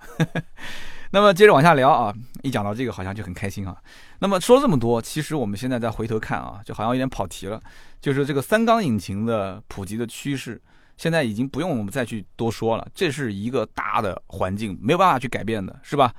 [1.10, 3.76] 那么接着往下聊啊，一讲到这个好像就很开心啊。
[4.20, 7.60] 那么说了这么多，其实我们现在再回头看啊，就好像有点跑题了。
[8.00, 10.62] 就是这个三缸引擎的普及的趋势，
[10.98, 16.14] 现在已经不用我们再去多说了，这是一个大的环境，没有办法去改变的，是吧？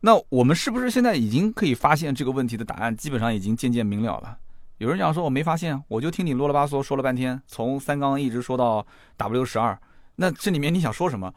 [0.00, 4.38] 那我们是不是现在已经可以发现这个问题的答案，基本上已经渐渐明了了？
[4.78, 8.86] 有人讲说我没发现，我就听你啰里吧嗦说了半天，从三缸一直说到
[9.18, 9.78] W 十二，
[10.16, 11.30] 那这里面你想说什么？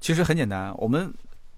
[0.00, 1.10] 其实很简单，我们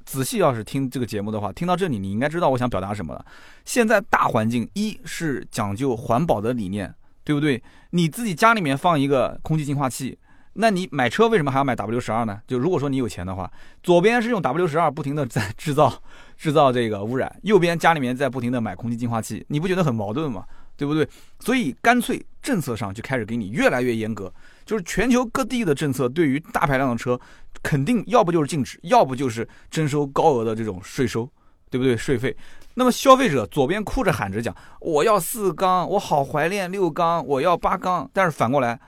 [0.05, 3.25] 仔细要是听这个节目的话，听到这里你应该知道我想表达什么了。
[3.65, 7.61] 现在大环境一是讲究环保的理念，对不对？
[7.91, 10.17] 你自己家里面放一个空气净化器，
[10.55, 12.41] 那你买车为什么还要买 W 十二呢？
[12.47, 13.51] 就如果说你有钱的话，
[13.83, 15.93] 左边是用 W 十二不停的在制造
[16.37, 20.45] 制造这个污染，右边家里面在不停的买空气净化器，你不觉得很矛盾吗？
[20.77, 21.09] 对不对？
[21.39, 24.33] 所以干脆政策上就开始给你越来越严格，
[24.65, 27.19] 就是全球各地的政策对于大排量的车，
[27.63, 31.29] 肯定要不就是禁止，要不就是征收高额的这种税收，
[31.71, 31.97] 对不对？
[31.97, 32.37] 税费。
[32.75, 38.11] 那么消费者左边哭着喊着讲我要四缸，我好怀念六缸，我要八缸。
[38.13, 38.81] 但是反过来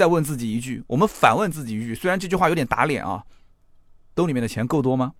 [0.00, 3.22] 再问自己一句，我们反问自己一句，虽然这句话有点打脸啊，
[4.14, 5.12] 兜里面的钱够多吗？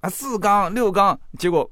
[0.00, 1.70] 啊，四缸六缸，结果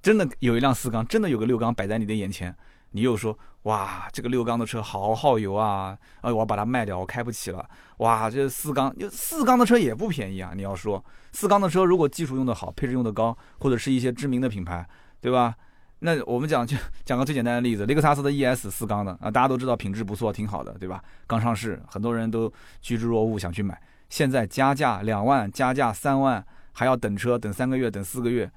[0.00, 2.56] 真的有一辆四缸，真的有个六缸摆在你的眼前。
[2.92, 5.94] 你又说哇，这个六缸的车好耗油啊！
[6.22, 7.68] 哎，我要把它卖掉，我开不起了。
[7.98, 10.52] 哇，这四缸，四缸的车也不便宜啊！
[10.56, 14.88] 你要说四缸的车，如果技术用得好，配置用得高，或者是一些知名的品牌，
[15.20, 15.54] 对吧？
[16.00, 21.02] 那我们讲就讲个最简单的例子，雷克萨斯的 ES 四缸的啊，大家都知道品质不错，挺好的，对吧？
[21.26, 23.80] 刚上市，很多人都趋之若鹜想去买。
[24.08, 28.50] 现在加价两万，加价三万，还要等车，等三个月，等四个月，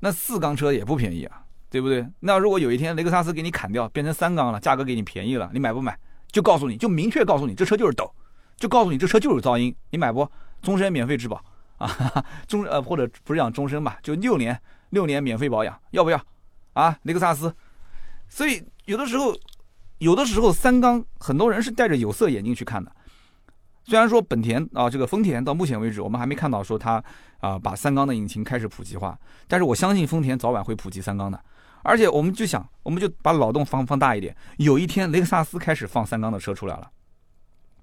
[0.00, 1.40] 那四缸车也不便宜啊。
[1.70, 2.06] 对不对？
[2.20, 5.98] 那如果有一天雷克萨斯给你砍掉，变成三缸了，价格给你便宜了，你买不买？
[6.30, 8.08] 就告诉你就明确告诉你，这车就是抖，
[8.56, 10.24] 就告诉你这车就是噪音，你买不？
[10.62, 11.44] 终身免费质保
[11.78, 11.90] 啊，
[12.46, 14.56] 终呃或者不是讲终身吧，就六年
[14.90, 16.26] 六年免费保养，要不要？
[16.74, 17.52] 啊，雷克萨斯。
[18.28, 19.34] 所以有的时候，
[19.98, 22.92] 有的时候三缸很多人是戴着有色眼镜去看的。
[23.84, 27.02] 虽然说本田啊，这个丰田到目前为止我们还没看到说它
[27.38, 31.38] 啊把三缸的引擎开始普及化，但是我相信丰田早晚会普及三缸的。
[31.82, 36.90] 而且我们就想，我们就把脑洞放放大一点，有一天雷克萨斯开始放三缸的车出来了，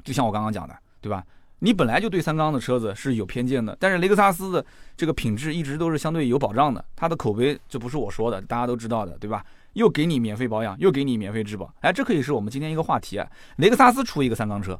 [0.03, 1.23] 就像我刚刚讲的，对吧？
[1.63, 4.65] 你本来就对三缸的车子是有偏见的，但是雷克萨斯的
[4.97, 9.45] 这个品质一直都是相对有保障的，它的口碑就不是我说的，大家都知道的，对吧？
[9.73, 13.29] 又给你免费保养，又给你免费质保，哎，这可以是我们今天一个话题啊。
[13.57, 14.79] 雷克萨斯出一个三缸车，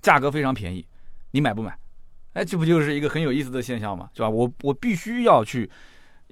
[0.00, 0.86] 价格非常便宜，
[1.32, 1.76] 你买不买？
[2.34, 4.08] 哎，这不就是一个很有意思的现象吗？
[4.14, 4.30] 是吧？
[4.30, 5.68] 我我必须要去。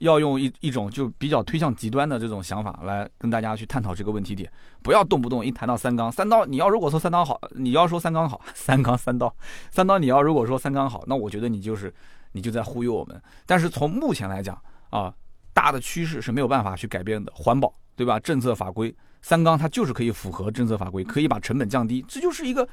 [0.00, 4.50] 要用一一种就比较推向极端的这种想法来跟大家去探讨这个问题点，
[4.82, 9.34] 不要动不动一谈到三缸三刀，你要如果说三刀好，你要说三缸好， 三缸三刀，
[9.70, 11.92] 三刀你要如果说三缸好，那我觉得你就是
[12.32, 13.20] 你就在忽悠我们。
[13.46, 15.12] 但是从目前来讲啊，
[15.52, 18.20] 大的趋势是没有办法去改变的，环保，对吧？
[18.20, 22.68] 政策法规，三缸它就是可以符合政策法规，可以把成本降低，这就是一个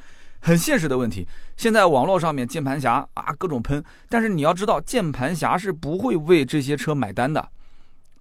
[0.46, 1.28] 很现实的问题。
[1.58, 7.50] 现在网络上面键盘侠啊各种喷，但是你要知道，键盘侠是不会为这些车买单的，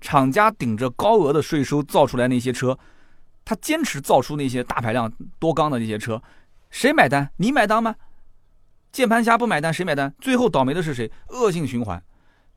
[0.00, 2.78] 厂家顶着高额的税收造出来那些车，
[3.44, 6.22] 他坚持造出那些大排量多缸的那些车，
[6.70, 7.28] 谁买单？
[7.36, 7.94] 你买单吗？
[8.90, 10.10] 键盘侠不买单，谁买单？
[10.18, 11.12] 最后倒霉的是谁？
[11.28, 12.02] 恶性循环。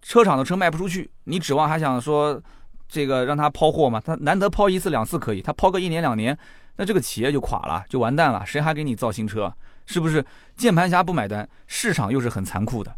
[0.02, 2.42] 车厂的车卖不出去，你指望还想说
[2.88, 4.02] 这个让他抛货吗？
[4.06, 6.38] 他难得抛一次两次可以，他抛个一年两年，
[6.78, 8.46] 那这个企业就垮了，就完蛋了。
[8.46, 9.54] 谁还给你造新车？
[9.86, 10.24] 是不是？
[10.56, 12.96] 键盘侠不买单，市场又是很残酷的。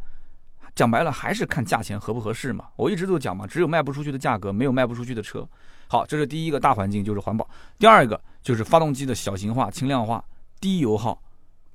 [0.75, 2.65] 讲白了，还是看价钱合不合适嘛。
[2.75, 5.47] 我一直都讲嘛，只有卖不出去的价格，没有卖不出去的车。
[5.87, 7.47] 好，这是第一个大环境，就是环保。
[7.77, 10.23] 第二个就是发动机的小型化、轻量化、
[10.59, 11.21] 低油耗、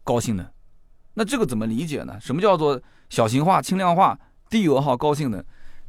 [0.03, 0.47] 高性能。
[1.15, 2.19] 那这个怎么理解呢？
[2.21, 4.19] 什么叫做小型化、轻量化？
[4.51, 5.43] 低油耗、高性能，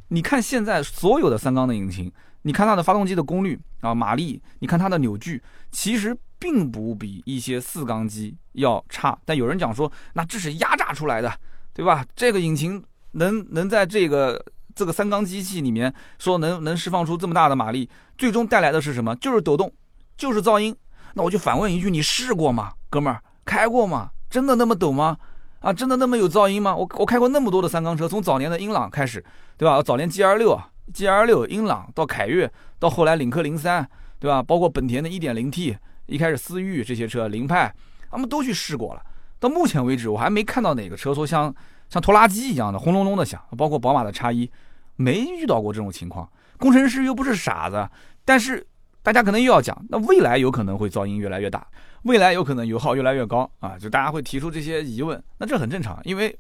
[0.08, 2.12] 你看现在所有的三缸的引擎，
[2.46, 9.18] 你看它的发动机的功率啊、马力，你看它的扭矩，其实并不比一些四缸机要差。
[9.26, 11.34] 但有人讲说，那这是压榨出来的，
[11.74, 12.06] 对吧？
[12.16, 14.40] 这个引擎能能在这个
[14.76, 19.16] 这个三缸机器里面说能能释放出这么大的马力，最终带来的是什么？
[19.16, 19.74] 就是抖动，
[20.16, 20.76] 就是噪音。
[21.16, 23.20] 那我就反问一句，你试过吗，哥们儿？
[23.44, 24.12] 开过吗？
[24.30, 25.18] 真的那么抖吗？
[25.62, 26.76] 啊，真的那么有噪音吗？
[26.76, 29.26] 我我开过那么多的三缸车，从早年的英朗开始，
[29.58, 29.82] 对吧？
[29.82, 33.88] 早年 G R 六啊、G R 六、英朗到凯越，到后来领克零三，
[34.20, 34.42] 对吧？
[34.42, 37.74] 包括本田的一点零 T，一开始思域这些车，凌派，
[38.10, 39.02] 他们都去试过了。
[39.40, 41.54] 到目前为止，我还没看到哪个车说像
[41.90, 43.42] 像拖拉机一样的轰隆隆的响。
[43.58, 44.50] 包括宝马的叉一，
[44.96, 46.30] 没遇到过这种情况。
[46.58, 47.88] 工程师又不是傻子，
[48.24, 48.66] 但是
[49.04, 51.68] 大家可能又要讲，那未来有可能会噪音越来越大。
[52.04, 56.38] 未来有可能油耗越来越高啊，就大家会提出这些疑问，那这很正常，因为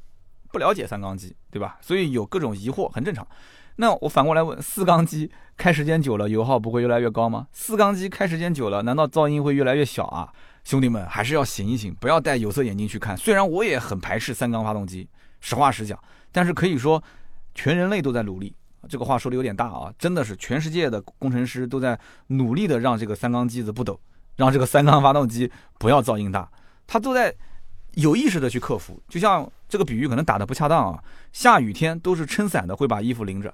[0.51, 1.77] 不了解三缸机，对吧？
[1.81, 3.27] 所以有各种疑惑，很正常。
[3.77, 7.47] 那我反过来问，四缸机开时间久了，油耗不会越来越高吗？
[7.51, 10.31] 四缸机开时间久了，难道噪音会越来越小啊？
[10.63, 13.15] 兄弟们，还是要醒一醒，不要戴有色眼镜去看。
[13.17, 15.07] 虽然我也很排斥三缸发动机，
[15.39, 15.99] 实话实讲，
[16.31, 17.03] 但是可以说，
[17.53, 18.55] 全人类都在努力。
[18.87, 23.99] 这个话说的有点大啊，真的是全世界的工程师都在努力的让这个三缸机子不抖。
[24.37, 26.51] 让这个三缸发动机不要噪音大，
[26.85, 27.33] 他都在
[27.93, 29.01] 有意识的去克服。
[29.07, 33.53] 就像这个比喻可能打的不恰当啊，下雨天都是撑伞的会把衣服淋着，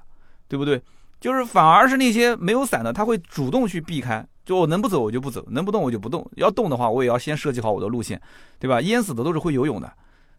[0.51, 0.81] 对不对？
[1.17, 4.27] 就是反而是那些没有伞的，他会主动去避开。
[4.43, 6.29] 就我能不走我就不走，能不动我就不动。
[6.35, 8.21] 要动的话，我也要先设计好我的路线，
[8.59, 8.81] 对吧？
[8.81, 9.89] 淹死的都是会游泳的，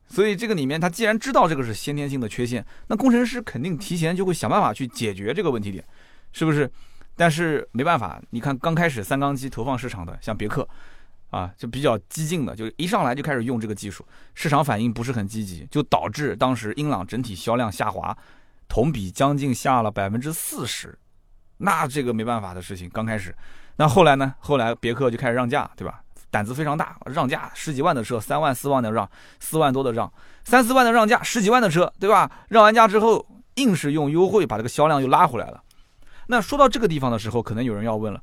[0.07, 5.83] 所以这个里面他既然知道这个是先天性的缺陷，那工程师肯定提前就会想办法去解决这个问题点，
[6.33, 6.71] 是不是？
[7.17, 10.69] 但是没办法，你看刚开始三缸机投放市场的，像别克，
[11.31, 18.15] 啊，就比较激进的，就一上来就开始用这个技术，市场反应不是很积极，就导致当时英朗整体销量下滑，
[18.73, 20.99] 同比将近下了百分之四十，
[21.59, 22.89] 那这个没办法的事情。
[22.89, 23.37] 刚开始，
[23.77, 24.35] 那后来呢？
[24.39, 26.01] 后来别克就开始让价，对吧？
[26.31, 29.07] 胆子非常大，让价十几万的车，三万四万的让，
[29.41, 30.11] 四万多的让，
[30.45, 32.31] 三四万的让价，十几万的车，对吧？
[32.49, 35.63] 让完价之后，硬是用优惠把这个销量又拉回来了。
[36.29, 38.23] 那说到这个地方的时候，可能有人要问了：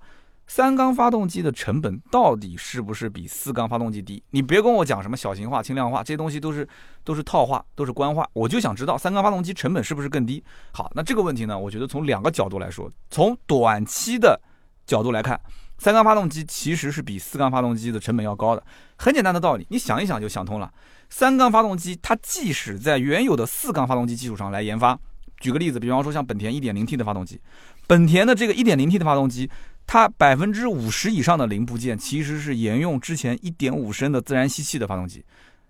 [0.49, 4.21] 三缸发动机的成本到底是不是比四缸发动机低？
[4.31, 6.67] 你别跟我讲什么小型化、轻量化，这些东西都是
[7.03, 8.27] 都是套话，都是官话。
[8.33, 10.43] 我就想知道三缸发动机成本是不是更低？
[10.71, 14.41] 好，那这个问题呢，我觉得从两个角度来说，从短期的
[14.87, 15.39] 角度来看，
[15.77, 18.63] 三缸发动机其实是比四缸发动机的成本要高的。
[18.97, 20.73] 很简单的道理，你想一想就想通了。
[21.11, 24.97] 三缸发动机它即使在原有的四缸发动机基础上来研发，
[25.39, 27.39] 举个例子，比方说像本田 1.0T 的发动机。
[27.87, 29.49] 本田的这个 1.0T 的发动机，
[29.91, 35.25] 它百分之五十以上的零部件其实是沿用之前1.5升的自然吸气的发动机，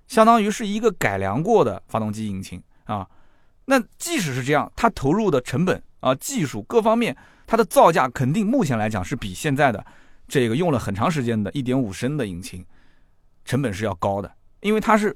[0.09, 3.07] 相当于是一个改良过的发动机引擎啊。
[3.63, 7.15] 那即使是这样，它投入的成本啊、技术各方面，
[7.47, 9.85] 它的造价肯定目前来讲是比现在的
[10.27, 12.65] 这个用了很长时间的1.5升的引擎
[13.45, 14.29] 成本是要高的，
[14.59, 15.15] 因为它是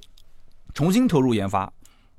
[0.74, 1.70] 重新投入研发。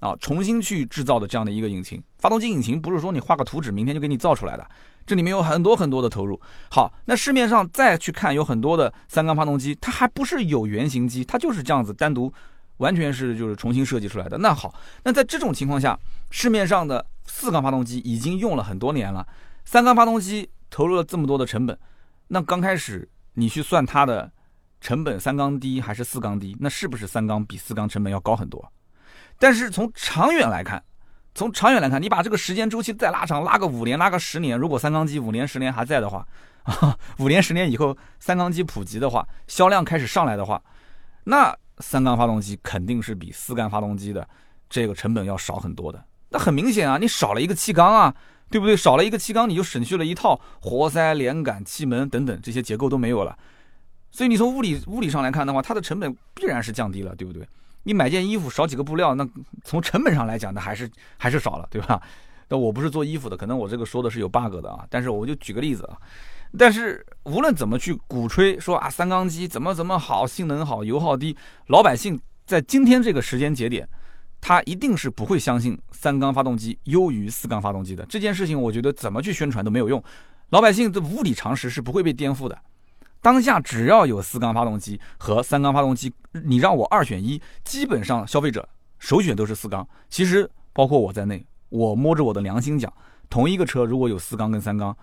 [0.01, 4.71] 啊，重新去制造的这样的一个引擎，发动机引擎不是说你画个图纸，明天就给你造出来的，
[5.07, 6.41] 这里面有很多很多的投入。
[6.71, 12.33] 好，那市面上再去看，有很多的三缸发动机，它还不是有原型机，它就是这样子单独，
[12.79, 14.39] 完全是就是重新设计出来的。
[14.39, 15.99] 那好，那在这种情况下，
[16.31, 19.27] 市面上的四缸发动机已经用了很多年了，
[19.65, 21.79] 三缸发动机投入了这么多的成本，
[22.29, 24.31] 那刚开始你去算它的
[24.81, 26.57] 成本，三缸低还是四缸低？
[26.61, 28.73] 那是不是三缸比四缸成本要高很多？
[29.39, 30.83] 但是从长远来看，
[31.35, 36.25] 从长远来看，你把这个时间周期再拉长，拉个五年，拉个十年，如果三缸机五年、十年还在的话，
[36.63, 40.63] 啊， 五年、十年以后三缸机普及的话，销量开始上来的话，
[41.25, 44.27] 那三缸发动机肯定是比四缸发动机的
[44.71, 46.05] 这个成本要少很多的。
[46.31, 48.15] 那很明显啊，你少了一个气缸啊，
[48.49, 48.77] 对不对？
[48.77, 53.37] 少了一个气缸，你就省去了一套活塞、连杆、气门等等这些结构都没有了。
[54.13, 57.45] 所以你从物理物理上来看的话，它的成本必然是降低了，对不对？
[57.85, 59.27] 你买件衣服少几个布料，那
[59.63, 62.03] 从成本上来讲，那还是还是少了，对吧？
[62.49, 64.85] 那我不是做衣服的，可能我这个说的是有 bug 的啊。
[64.91, 65.97] 但是我就举个例子啊。
[66.59, 71.37] 但是无论怎么去鼓吹说啊三缸机怎么怎么好，性能好，油耗低，
[71.69, 73.89] 老百姓在今天这个时间节点，
[74.41, 78.61] 他一定是不会相信三缸发动机优于四缸发动机的这件事情。
[78.61, 80.03] 我觉得怎么去宣传都没有用，
[80.51, 82.57] 老百姓的物理常识是不会被颠覆的。
[83.25, 86.13] 当下只要有四缸发动机和三缸发动机，
[86.45, 89.89] 你让我二选一，基本上消费者首选都是四缸。
[90.11, 92.93] 其实包括我在内，我摸着我的良心讲，
[93.31, 94.95] 同一个车如果有四缸跟三缸，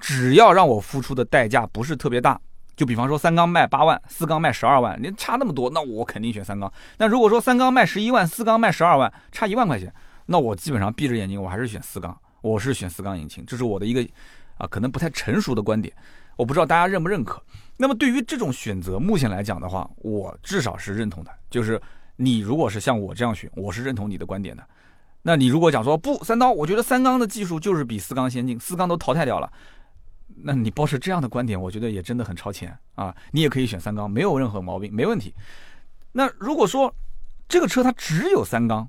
[0.00, 2.40] 只要让我付出的代价不是特别大，
[2.74, 6.72] 就比方说三缸卖八万，四缸卖十二万，你差那么多，那我肯定选三缸。
[6.96, 9.92] 那如果说三缸卖十一万，四缸卖十二万，差一万块钱，
[10.24, 14.02] 那我基本上闭着眼睛我还是选四缸，我是选四缸引擎，这是我的一个
[14.56, 15.94] 啊可能不太成熟的观点。
[16.36, 17.42] 我不知道大家认不认可。
[17.76, 21.30] 那么对于这种选择，目前来讲的话，我至少是认同的。
[21.50, 21.80] 就是
[22.16, 24.64] 你如果是像我这样选，我是认同你的观点的。
[25.22, 29.52] 那你如果讲说不三刀，我觉得三缸的技术就是比四缸先进，四缸都淘汰掉了，
[30.42, 33.14] 那你保持这样的观点，我觉得也真的很超前啊。
[33.32, 35.34] 你也可以选三缸，没有任何毛病，没问题。
[36.12, 36.94] 那如果说
[37.48, 38.88] 这个车它只有三缸，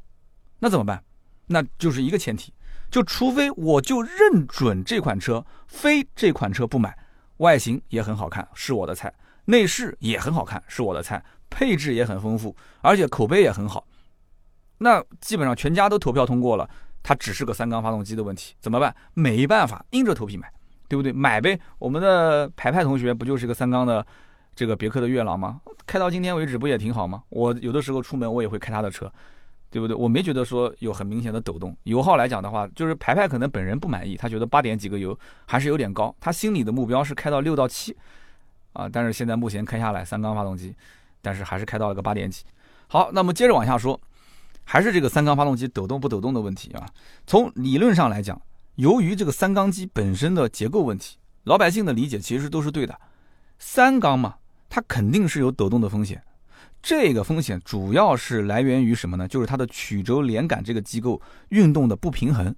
[0.59, 1.01] 那怎么办？
[1.47, 2.53] 那就是一个前提，
[2.91, 6.95] 就除非我就认准这款车，非这款车不买。
[7.37, 9.09] 外形也很好看，是我的菜；
[9.45, 11.19] 内饰也很好看，是我的菜；
[11.49, 13.85] 配置也很丰富，而且口碑也很好。
[14.77, 16.69] 那基本上全家都投票通过了，
[17.01, 18.95] 它只是个三缸发动机的问题，怎么办？
[19.13, 20.51] 没办法，硬着头皮买，
[20.87, 21.11] 对不对？
[21.11, 21.59] 买呗。
[21.79, 24.05] 我们的排排同学不就是个三缸的
[24.55, 25.61] 这个别克的月朗吗？
[25.85, 27.23] 开到今天为止不也挺好吗？
[27.29, 29.11] 我有的时候出门我也会开他的车。
[29.75, 29.93] 对不对？
[29.93, 31.75] 我没觉得说有很明显的抖动。
[31.83, 36.15] 油耗来讲的话，就是排排可能本人不满意，他觉得八点几个油还是有点高。
[36.17, 37.93] 他心里的目标是开到六到七，
[38.71, 40.73] 啊，但是现在目前开下来三缸发动机，
[41.21, 42.45] 但是还是开到了个八点几。
[42.87, 43.99] 好，那么接着往下说，
[44.63, 46.87] 还是这个三缸发动机抖动不抖动的问题啊。
[47.27, 48.41] 从理论上来讲，
[48.75, 52.97] 由于这个三缸机本身的结构问题，老百姓的理解其实都是对的。
[53.59, 54.35] 三缸嘛，
[54.69, 56.23] 它肯定是有抖动的风险。
[56.85, 59.27] 这个风险主要是来源于什么呢？
[59.27, 61.19] 就是它的曲轴连杆这个机构
[61.49, 62.55] 运动的不平衡。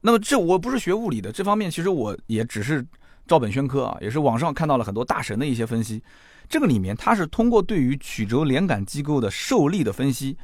[0.00, 2.82] 那么这我不是学物理的，这方面其实我也只是
[3.26, 6.02] 照本宣科啊，也是网上看到了很多大神的一些分析。
[6.48, 10.34] 这个里面它是通过对于曲轴连杆机构的受力的分析，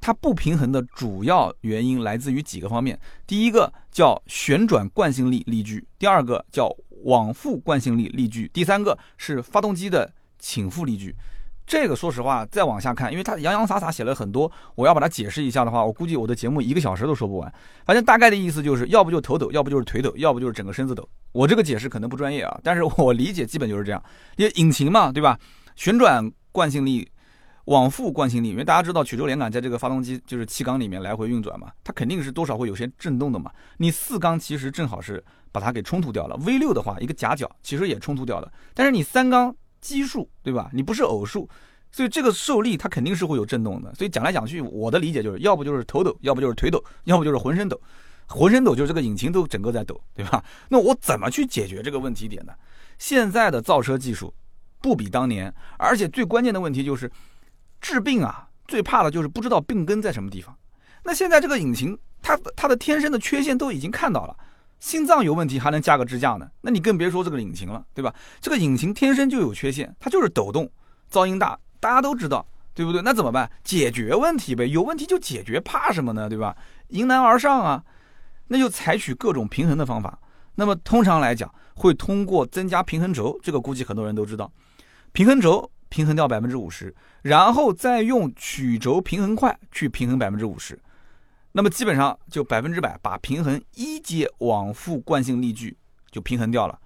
[0.00, 2.96] 它不平衡的主要原因来自于几个方面。
[3.26, 6.72] 第一个叫旋转惯性力力矩，第二个叫
[7.02, 11.12] 往复惯性力力矩，第三个是发动机的倾覆力矩。
[11.68, 17.52] 这个说实话，再往下看，因为他洋洋洒洒写了很多，我要把它解释一下的话，我估计我的节目一个小时都说不完。
[17.84, 21.06] 反正大概的意思就是，要不就头抖，要不就是腿抖，要不就是整个身子抖。
[21.32, 24.02] 我这个解释可能不专业啊，但是我理解基本就是这样。
[24.36, 25.38] 因为引擎嘛，对吧？
[25.76, 27.06] 旋转惯性力、
[27.66, 33.50] 往复惯性力，因为大家知道曲轴连杆在这个发动机就是气缸里面来回运转嘛，它肯定是多少会有些震动的嘛。
[33.76, 39.54] 你四缸其实正好是把它给冲突掉了，V 六的话一个夹角其实也冲突掉了，但是你三缸。
[39.80, 40.70] 奇数对吧？
[40.72, 41.48] 你不是偶数，
[41.90, 43.94] 所以这个受力它肯定是会有震动的。
[43.94, 47.80] 所以讲来讲去，我的理解就是要不就是头抖，要不就是腿抖，要不就是浑身抖。
[48.26, 50.44] 浑身抖就是这个引擎都整个在抖，对吧？
[50.68, 52.52] 那我怎么去解决这个问题点呢？
[52.98, 54.34] 现在的造车技术
[54.82, 57.10] 不比当年，而且最关键的问题就是
[57.80, 60.54] 治病啊，最怕的就是不知道病根在什么地方。
[61.04, 64.36] 那现在这个引擎，它它的天生的缺陷都已经看到了。
[64.80, 68.14] 心脏有问题还能加个支架呢，那你更别说这个引擎了，对吧？
[68.40, 70.70] 这个引擎天生就有缺陷，它就是抖动，
[71.10, 73.02] 噪音大，大家都知道，对不对？
[73.02, 73.50] 那怎么办？
[73.64, 76.28] 解决问题呗，有问题就解决，怕什么呢？
[76.28, 76.56] 对吧？
[76.88, 77.84] 迎难而上啊，
[78.46, 80.18] 那就采取各种平衡的方法。
[80.54, 84.50] 那么通常来讲，会通过增加平衡轴，这个估计很多人都知道，
[85.12, 90.78] 平衡轴平衡掉百分之五十，然后再用曲轴平衡块去平衡百分之五十。
[91.52, 95.76] 那么基本上就百分之百把平衡一阶往复惯性力矩
[96.10, 96.78] 就平衡掉了，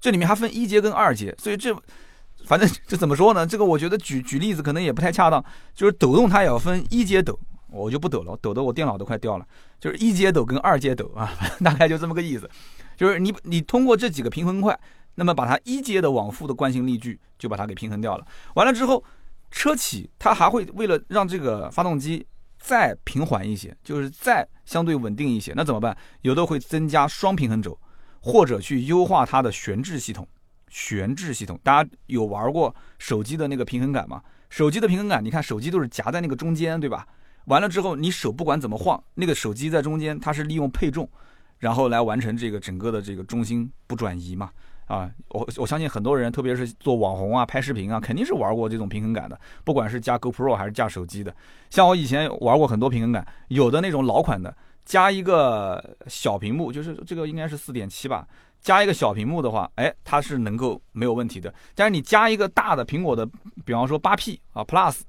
[0.00, 1.74] 这里面还分一阶跟二阶，所以这
[2.44, 3.46] 反正 这怎么说呢？
[3.46, 5.42] 这个我觉得举举例子可能也不太恰当，
[5.74, 7.38] 就是抖动它也要分一阶抖，
[7.70, 9.46] 我就不抖了，抖得我电脑都快掉了，
[9.80, 12.50] 就是一阶抖跟二阶抖啊， 大概就这么个意思，
[12.96, 14.78] 就是你你通过这几个平衡块，
[15.14, 19.02] 那么把它一阶的往复的惯性力矩就把它给平衡掉了，完了之后
[19.50, 22.26] 车企它还会为了让这个发动机。
[22.62, 25.96] 再平缓一些，就是再相对稳定一些，那怎么办？
[26.20, 27.76] 有的会增加双平衡轴，
[28.20, 30.26] 或者去优化它的悬置系统。
[30.68, 34.22] 悬置系统，大家有玩过手机的那个平衡感吗？
[34.48, 37.06] 手机的平衡感，你看手机都是夹在那个中间，对吧？
[37.46, 41.10] 完了之后，你手不管怎么晃，那个手机在中间，它是利用配重，
[41.58, 44.50] 然后来完成这个整个的这个中心不转移嘛。
[44.92, 51.34] 啊，我我相信很多人，特别是做网红啊、拍视频啊，肯定是玩过这种平衡感的，不管是加 GoPro 还是架手机的。
[51.70, 58.28] 像我以前玩过很多平衡感，有的那种老款的，加一个小屏幕，就是这个应该是四点七吧，
[58.60, 61.54] 加一个小屏幕的话，哎，它是能够没有问题的。
[61.74, 63.26] 但是你加一个大的苹果的，
[63.64, 65.00] 比方说八 P 啊 Plus，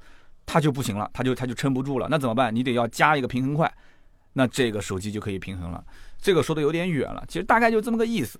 [0.46, 2.08] 它就不行了，它就它就撑不住了。
[2.10, 2.56] 那怎么办？
[2.56, 3.70] 你得要加一个平衡块，
[4.32, 5.84] 那这个手机就可以平衡了。
[6.22, 8.40] 这个说的有点远了，其实大概就这么个意思。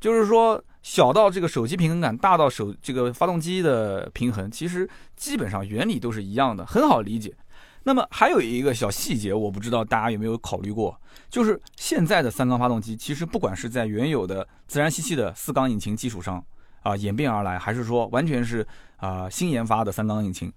[0.00, 7.34] 就是说，小到这个手机平衡感，大到手这个发动机的平衡，其实基本上原理都是一样的，很好理解。
[7.82, 10.98] 那么还有一个小细节，我不知道大家有没有考虑过，
[11.28, 16.42] 就是现在的三缸发动机，其实不管是在原有的自然吸气的四缸引擎基础上
[16.82, 20.52] 啊演变而来，还是说完全是啊新研发的三缸引擎，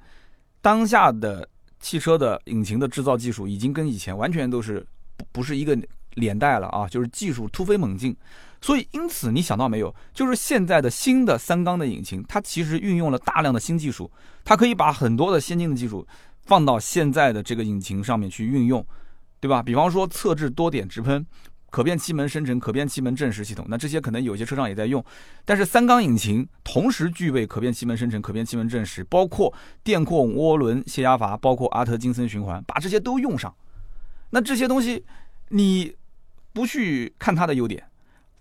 [0.61, 1.47] 当下的
[1.79, 4.85] 汽车的引擎的制造技术已经跟以前完全都是
[5.15, 5.77] 不不是一个
[6.15, 8.15] 年代了啊，就是技术突飞猛进。
[8.63, 9.93] 所以，因此，你想到没有？
[10.13, 14.09] 就是现在的新的三缸的引擎，它其实运用了大量的新技术，
[14.45, 16.07] 它可以把很多的先进的技术
[16.45, 18.83] 放到现在的这个引擎上面去运用，
[19.41, 19.61] 对吧？
[19.61, 21.25] 比方说侧置多点直喷、
[21.71, 25.03] 可变气门生成、可变气门正时系统，那这些可能有些车上也在用。
[25.43, 29.53] 但是三缸引擎同时具备可变气门生成、可变气门正时，包括
[29.83, 33.53] 电控涡轮泄压阀，包括阿特金森循环，把这些都用上。
[34.29, 35.03] 那这些东西，
[35.49, 35.93] 你
[36.53, 37.83] 不去看它的优点。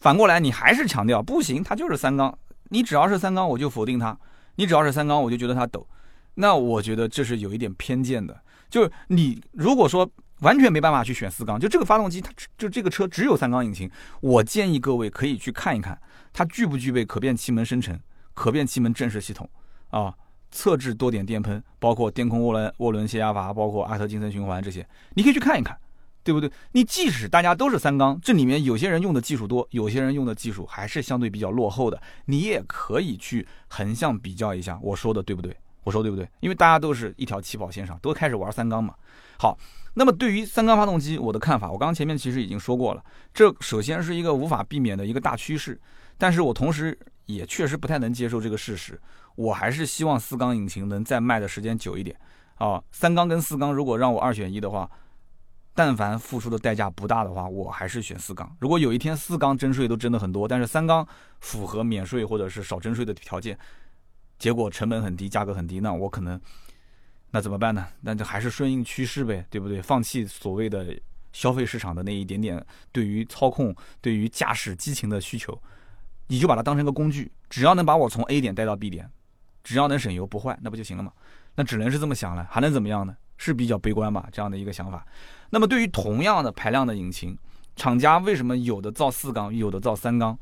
[0.03, 2.37] 反过来，你还是强调不行，它就是三缸。
[2.71, 4.13] 你只要是三缸，我就否定它；
[4.57, 5.87] 你只要是三缸，我就觉得它抖。
[6.35, 8.37] 那我觉得这是有一点偏见的。
[8.69, 13.89] 就是你如果说完全没办法去选四缸，就这个发动机，它就这个车只有三缸引擎，
[14.21, 15.97] 我建议各位可以去看一看，
[16.33, 17.97] 它具不具备可变气门生成、
[18.35, 19.49] 可变气门正时系统
[19.91, 20.13] 啊，
[20.51, 24.85] 侧置多点电喷，包括电控涡轮涡轮泄压阀，包括阿特金森循环这些，
[25.15, 25.79] 你可以去看一看。
[26.25, 26.51] 对不对？
[26.73, 34.79] 你即使大家都是三缸，这里面有些人用的技术多，有些人用的技术还是相对比较落后的，你也可以去横向比较一下。
[34.83, 35.57] 我说的对不对？
[35.83, 36.29] 我说对不对？
[36.41, 38.95] 因为大家都是一条起跑线上，都开始玩三缸嘛。
[39.37, 39.59] 好，
[39.95, 43.05] 那么对于三缸发动机，我的看法，我刚刚前面其实已经说过了。
[43.35, 45.81] 这首先是一个无法避免的一个大趋势，
[46.17, 46.97] 但是我同时
[47.27, 49.01] 也确实不太能接受这个事实。
[49.35, 52.17] 我还是希望四缸引擎能再卖的时间久一点
[52.59, 52.81] 啊。
[52.93, 54.89] 三缸跟四缸，如果让我二选一的话。
[55.75, 58.55] 但凡付出的代价不大的话，我还是选四缸。
[58.61, 61.07] 如果有一天四缸征税都征的很多，但是三缸
[61.41, 63.59] 符合免税或者是少征税的条件，
[64.39, 66.39] 结果成本很低，价格很低，那我可能
[67.31, 67.87] 那怎么办呢？
[68.03, 69.81] 那就还是顺应趋势呗，对不对？
[69.81, 70.95] 放弃所谓的
[71.33, 72.63] 消费市场的那一点点
[72.93, 75.59] 对于操控、对于驾驶激情的需求，
[76.27, 79.11] 你就把它当成个工具，只要能把我从 A 点带到 B 点，
[79.65, 81.11] 只要能省油不坏，那不就行了吗？
[81.55, 83.17] 那只能是这么想了，还能怎么样呢？
[83.39, 85.05] 是比较悲观吧，这样的一个想法。
[85.53, 87.37] 那么对于同样的排量的引擎，
[87.77, 90.37] 厂家为什么有的造四缸，有的造三缸？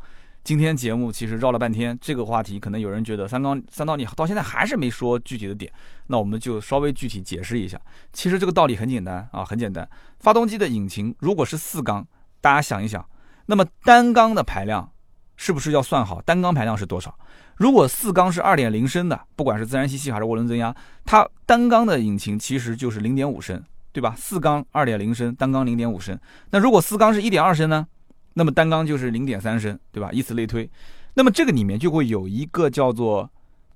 [0.44, 5.70] 今天节目其实绕了半天，这个话题可能有人觉得三缸三道你到现在还是没说具体的点，
[6.06, 7.76] 那我们就稍微具体解释一下。
[8.12, 9.86] 其实这个道理很简单啊，很简单。
[10.20, 12.06] 发动机的引擎如果是四缸，
[12.40, 13.04] 大家想一想，
[13.46, 14.88] 那么单缸的排量
[15.36, 16.22] 是不是要算好？
[16.22, 17.12] 单缸排量是多少？
[17.56, 20.72] 如果四缸是二点零升的，不管是自然吸气还是涡轮增压，
[21.04, 23.60] 它单缸的引擎其实就是零点五升。
[23.92, 24.14] 对吧？
[24.16, 26.18] 四缸二点零升，单缸零点五升。
[26.50, 27.86] 那如果四缸是一点二升呢？
[28.34, 30.10] 那么单缸就是零点三升，对吧？
[30.12, 30.70] 以此类推。
[31.14, 33.28] 那么这个里面就会有一个叫做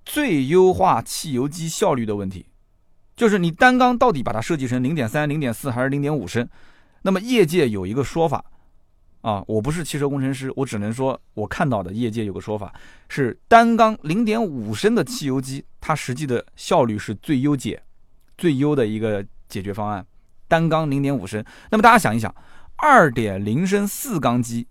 [0.05, 2.47] 最优化汽油机效率的问题，
[3.17, 6.49] 就是你单缸到底把它设计成零点三、零点四还是零点五升？
[7.03, 8.45] 那么业界有一个说法
[9.23, 12.73] 啊，我不是汽车工程师，我只能说我看到的业界有个说法
[13.09, 17.83] 是单缸零点五升的汽油机，它实际的效率是最优解、
[18.39, 19.27] 最优的一个。
[19.49, 20.05] 解决方案，
[20.49, 21.45] 单缸零点五升。
[21.71, 22.35] 那么大家想一想，
[22.77, 24.67] 二点零升四缸机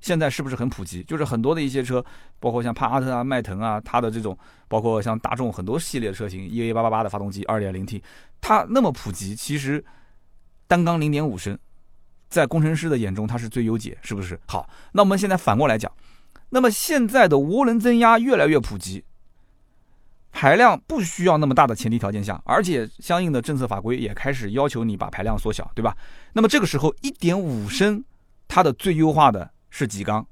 [0.00, 1.02] 现在是不是很普及？
[1.02, 2.04] 就是很多的一些车，
[2.38, 4.36] 包括像帕萨特啊、迈腾啊，它的这种，
[4.68, 8.02] 包括像大众很多系列车型，EA 八八八的发动机二点零 T，
[8.40, 9.84] 它那么普及，其实
[10.66, 11.58] 单缸零点五升，
[12.28, 14.38] 在工程师的眼中它是最优解，是不是？
[14.46, 15.90] 好，那我们现在反过来讲，
[16.50, 19.04] 那么现在的涡轮增压越来越普及。
[20.40, 25.96] 排量不需要那么大的前提条件下，而且相应的政策法规也开始要求你把排量缩小，对吧？
[26.32, 28.04] 那么这个时候，一点五升
[28.46, 30.24] 它的最优化的是几缸？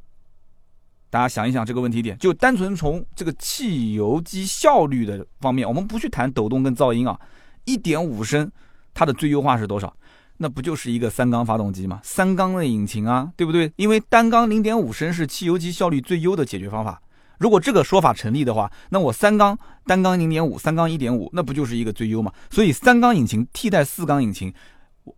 [1.10, 7.20] 大家想一想这个问题点，就单纯从这个汽油机效率的方面，我们不去谈抖动跟噪音啊，
[7.64, 8.48] 一点五升
[8.94, 9.92] 它的最优化是多少？
[10.36, 11.98] 那不就是一个三缸发动机吗？
[12.04, 13.72] 三缸的引擎啊，对不对？
[13.74, 17.02] 因为单缸零点五升是汽油机效率最优的解决方法。
[17.38, 22.32] 如果这个说法成立的话，那我三缸单缸零点五，三缸一点五，那不就是一个最优吗？
[22.50, 24.52] 所以三缸引擎替代四缸引擎，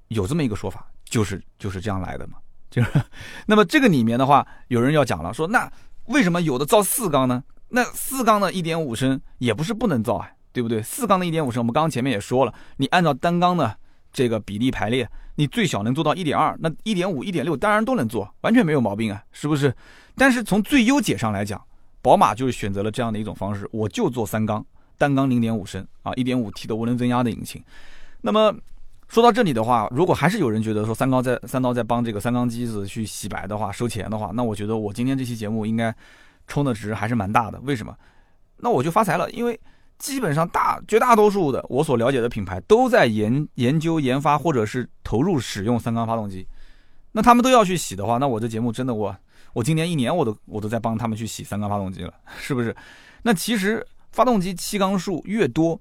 [0.08, 2.38] 有这么一个说法，就是就是这样来的嘛，
[2.70, 2.90] 就是，
[3.46, 5.70] 那么这个里面的话，有人要讲了，说那
[6.06, 7.42] 为什么有的造四缸呢？
[7.70, 10.82] 那四缸的一点五升也不是不能造啊，对不对？
[10.82, 13.76] 四缸的一点五升，我们刚刚前面也说了，你按照单缸的
[14.12, 19.74] 这个比例排列，你最小能做到一点二，那一点五、一点六当然都能做，完全没有毛病啊，是不是？
[20.16, 21.62] 但是从最优解上来讲，
[22.02, 24.64] 宝马就是选择了这样的一种方式，我就做三缸，
[24.96, 27.62] 单缸零点五升啊，一点五 T 的涡轮增压的引擎。
[28.20, 28.54] 那么
[29.08, 35.94] 说到这里的话，如果还是有人觉得说三缸在三刀在帮这个三缸机子去洗白的话，收钱的话，那我觉得我今天这期节目应该。
[36.50, 37.94] 充的值还是蛮大的，为什么？
[38.56, 39.60] 那我就发财了，因为
[39.98, 46.48] 基本上大绝大多数的我所了解的品牌都在研研究研发或者是投入使用三缸发动机，
[47.12, 49.14] 那他们都要去洗的话，那我这节目真的我
[49.58, 52.74] 我今年一年我都我都在帮他们去洗三缸发动机了，是不是？
[53.22, 55.80] 那其实发动机气缸数越多，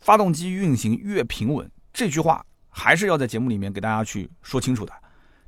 [0.00, 4.92] 发动机运行越平稳，这句话还是要在节目里面给大家去说清楚的，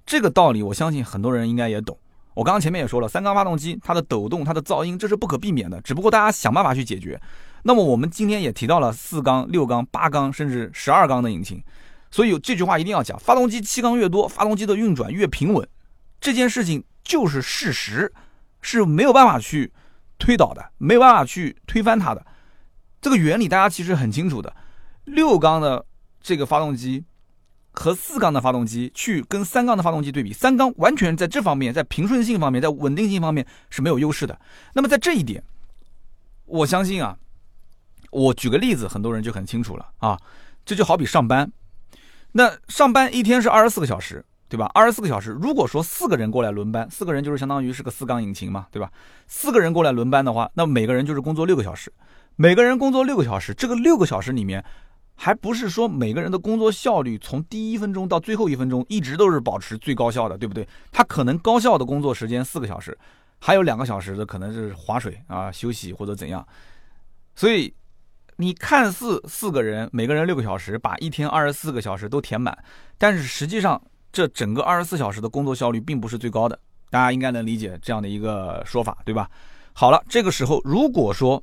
[0.04, 1.96] 这个道理我相信很多人应该也懂。
[2.34, 7.20] 我刚刚前面也说了，三缸发动机它的抖动、它的噪音，这是不可避免的，只不过大家想办法去解决。
[7.62, 11.62] 那么我们今天也提到了四缸、六缸、八缸，甚至十二缸的引擎，
[12.10, 15.68] 所以这句话一定要讲：发动机气缸越多，发动机的运转越平稳。
[16.20, 18.12] 这件事情就是事实，
[18.60, 19.72] 是没有办法去
[20.18, 22.24] 推导的，没有办法去推翻它的。
[23.00, 24.54] 这个原理大家其实很清楚的。
[25.04, 25.84] 六缸的
[26.20, 27.04] 这个发动机。
[27.72, 34.36] 和四缸的发动机去跟三缸的发动机对比，三缸完全在这方面，在平顺性方面，在稳定性方面是没有优势的。
[34.74, 35.40] 那么在这一点，
[36.46, 37.16] 我相信啊，
[38.10, 40.18] 我举个例子，很多人就很清楚了啊。
[40.64, 41.50] 这就好比上班，
[42.32, 44.70] 那上班一天是二十四个小时，对吧？
[44.74, 48.92] 二十四个小时，如果说四个人过来轮班，四个人就是相当于是个四缸引擎嘛，对吧？
[49.26, 51.90] 四个人过来轮班的话，那每个人就是工作六个小时，
[52.36, 54.62] 每个人工作六个小时，这个六个小时里面。
[55.22, 60.66] 还不是说每个人的工作效率从第一分钟到最后一分钟一直都是保持最高效的，对不对？
[60.90, 62.96] 他可能高效的工作时间四个小时，
[63.38, 66.42] 还有两个小时的可能是划水啊、休息或者怎样。
[67.34, 67.70] 所以
[68.36, 72.56] 你看似四个人每个人六个小时把一天二十四个小时都填满，
[72.96, 73.78] 但是实际上
[74.12, 76.58] 这整个二十四小时的工作效率并不是最高的。
[76.90, 79.30] 大家应该能理解这样的一个说法，对吧？
[79.72, 81.42] 好了，这个时候如果说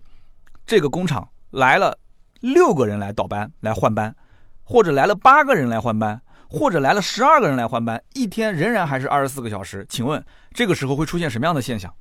[0.65, 1.97] 这个工厂来了。
[2.41, 4.15] 六个人来倒班来换班，
[4.63, 9.83] 或者来了八个人来换班，或者来了十二个人来换班，一天仍然还是二十四个小时。
[9.89, 11.91] 请问这个时候会出现什么样的现象？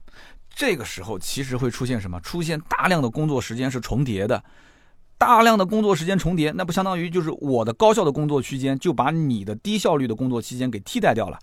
[0.54, 2.20] 这个时候其实会出现什么？
[2.20, 4.44] 出现大量的工作时间是重叠的，
[5.18, 11.38] 大量的工作时间重叠，那不相当于就是我的高效的工作区间就把你的低效率的工作期间给替代掉了，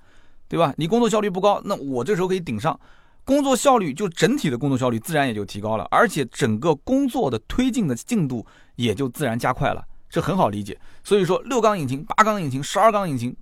[0.47, 0.73] 对吧？
[0.77, 2.79] 你工作效率不高，那我这时候可以顶上。
[3.25, 8.45] 工作效率就整体的工作效率自然也就提高了，而且整个工作的推进的进度
[8.75, 10.77] 也就自然加快了，这很好理解。
[11.05, 13.33] 所以说，六缸引擎、八缸引擎、十二缸引擎，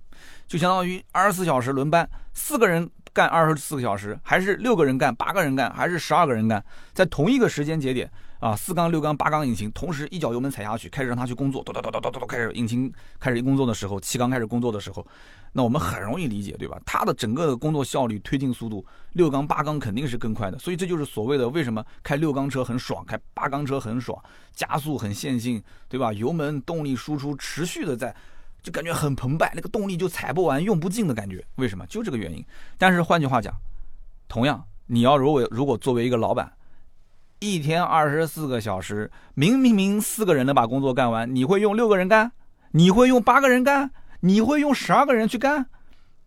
[0.46, 8.08] 就相当于二十四小时轮班，四个人干二十四个小时，还是六个人干、八个人干，还是十二个人干，在同一个时间节点。
[8.42, 15.06] 啊，四缸、六缸、八缸引擎同时一脚油门踩下去，开始让它去工作，咚咚咚咚咚咚，开始引擎开始工作的时候，气缸开始工作的时候，
[15.52, 16.76] 那我们很容易理解，对吧？
[16.84, 20.58] 它的整个的工作效率、推进速度，六缸、八缸肯定是更快的。
[20.58, 24.20] 所以这就是所谓的为什么开六缸车很爽，开八缸车很爽，
[24.52, 26.12] 加速很线性，对吧？
[26.12, 28.12] 油门动力输出持续的在，
[28.60, 31.46] 就感觉很澎湃，那个动力就踩不完、用不尽的感觉。
[31.54, 31.86] 为什么？
[31.86, 32.44] 就这个原因。
[32.76, 33.54] 但是换句话讲，
[34.26, 36.52] 同样，你要如果如果作为一个老板。
[37.42, 42.30] 一天二十四个小时，明明明四个人能把工作干完，你会用六个人干？
[42.70, 43.90] 你会用八个人干？
[44.20, 45.66] 你会用十二个人去干？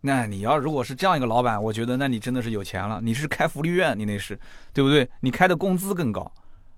[0.02, 3.00] 那你要如果是这样一个老板，我觉得那你真的是有钱了。
[3.02, 4.38] 你是开福利院，你那是
[4.74, 5.08] 对不对？
[5.20, 6.30] 你开的工资更高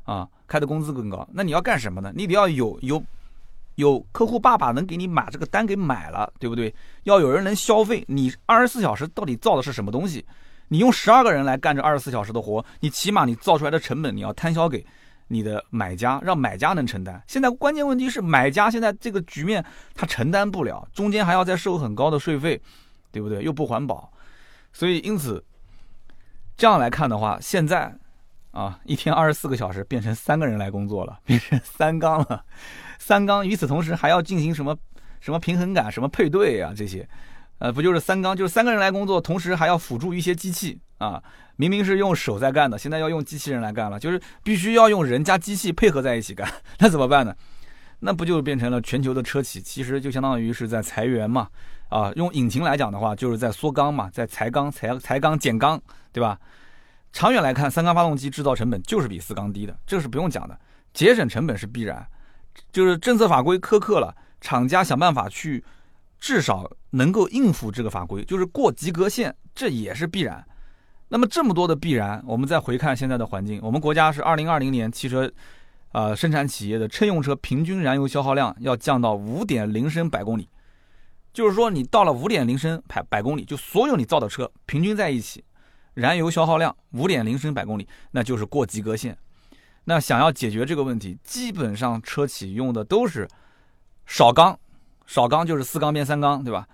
[0.04, 1.28] 啊，开的工资更高。
[1.32, 2.12] 那你要干什么呢？
[2.14, 3.02] 你得要有有
[3.74, 6.72] 有客户爸爸能给你把这个单给买了，对不对？
[7.02, 8.04] 要有人能消费。
[8.06, 10.24] 你二十四小时到底造的是什么东西？
[10.68, 14.84] 你用十二个人来干这二十四小时的活，你起码你造出来的成本你要摊销给
[15.28, 17.22] 你的买家，让买家能承担。
[17.26, 19.64] 现在关键问题是买家现在这个局面
[19.94, 22.60] 他承担不了，中间还要再收很高的税费，
[23.10, 23.42] 对不对？
[23.42, 24.10] 又不环保，
[24.72, 25.44] 所以因此
[26.56, 27.94] 这样来看的话，现在
[28.50, 32.44] 啊一天二十四个小时变成三个人来工作了，变成三缸了，
[32.98, 33.46] 三缸。
[33.46, 34.76] 与此同时还要进行什么
[35.20, 37.08] 什么平衡感、什么配对啊这些。
[37.58, 41.22] 呃，不就是三缸，就是三个人来工作，同时还要辅助一些机器啊。
[41.56, 46.48] 明明是用手在干的，现在要用机器人来干了，就是必须要用人加机器配合在一起干。
[46.78, 47.34] 那怎么办呢？
[47.98, 49.60] 那不就变成了全球的车企？
[49.60, 51.48] 其实就相当于是在裁员嘛。
[51.88, 55.80] 啊，用引擎来讲的话，就是在缩缸嘛，在裁缸、裁裁缸、减缸，
[56.12, 56.38] 对吧？
[57.12, 60.56] 长远来看，三缸发动机制造成本就是比四缸低的，这个是不用讲的。
[60.92, 62.06] 节省成本是必然，
[62.70, 65.64] 就是政策法规苛刻了，厂家想办法去。
[66.18, 70.44] 至少能够应付这个法规，就是过及格线，这也是必然。
[71.08, 75.30] 那么这么多的必然，我们再回看现在的环境，我们国家是二零二零年汽车，
[75.92, 80.48] 呃，生产企业的乘用车平均燃油消耗量要降到五点零升百公里，
[81.32, 85.42] 就是说你到了五点零升百百公里，就所有你造的车平均在一起，
[85.94, 89.16] 燃油消耗量五点零升百公里，那就是过及格线。
[89.84, 93.26] 那想要解决这个问题，基本上车企用的都是
[94.04, 94.58] 少缸，
[95.08, 96.68] 少缸就是四缸变三缸，对吧？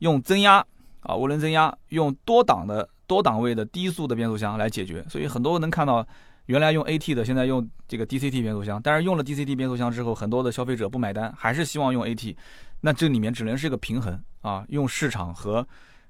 [0.00, 0.56] 用增压
[1.02, 2.88] 啊，涡轮增压，用多档的。
[3.08, 6.06] 多档位的低速的变速箱来解决，所以很多能看到
[6.44, 8.78] 原来用 AT 的，现在用这个 DCT 变速箱。
[8.84, 12.36] 但是用了 DCT 变速箱之后，很多的消费者不买单，还是希望用 AT。
[12.82, 15.66] 那这里面只能是一个平衡啊，用市场和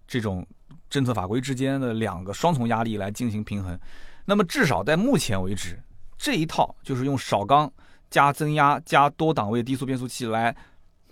[0.08, 0.44] 这种
[0.90, 3.78] 政策法规之间的两个双重压力来进行平衡。
[4.24, 5.80] 那么至少在目前为止，
[6.16, 7.72] 这一套就是用少缸
[8.10, 10.52] 加增压加多档位低速变速器来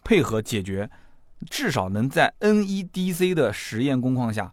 [0.07, 0.89] 配合解决，
[1.51, 4.53] 至少能在 NEDC 的实验工况下。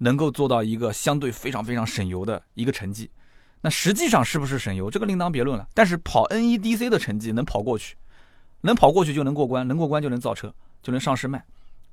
[0.00, 3.10] 能够做到一个相对非常非常省油的一个成绩，
[3.62, 5.66] 那实际上是不是省油，这个另当别论了。
[5.74, 7.96] 但是跑 NEDC 的成绩能跑过去，
[8.60, 11.44] 能跑过去就能过关，能过关就能造车，就能上市卖，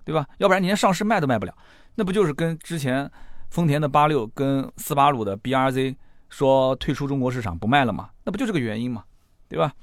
[0.04, 0.28] 对吧？
[0.38, 1.58] 要不然你连上市卖都卖不了，
[1.96, 3.12] 那不就是跟之前
[3.50, 5.96] 丰田的八六跟斯巴鲁的 BRZ
[6.30, 8.12] 说退出中国市场不卖了嘛？
[8.24, 9.04] 那不就这个原因嘛，
[9.50, 9.74] 对吧？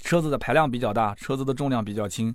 [0.00, 2.34] 车子的排量比较大，车子的重量比较轻，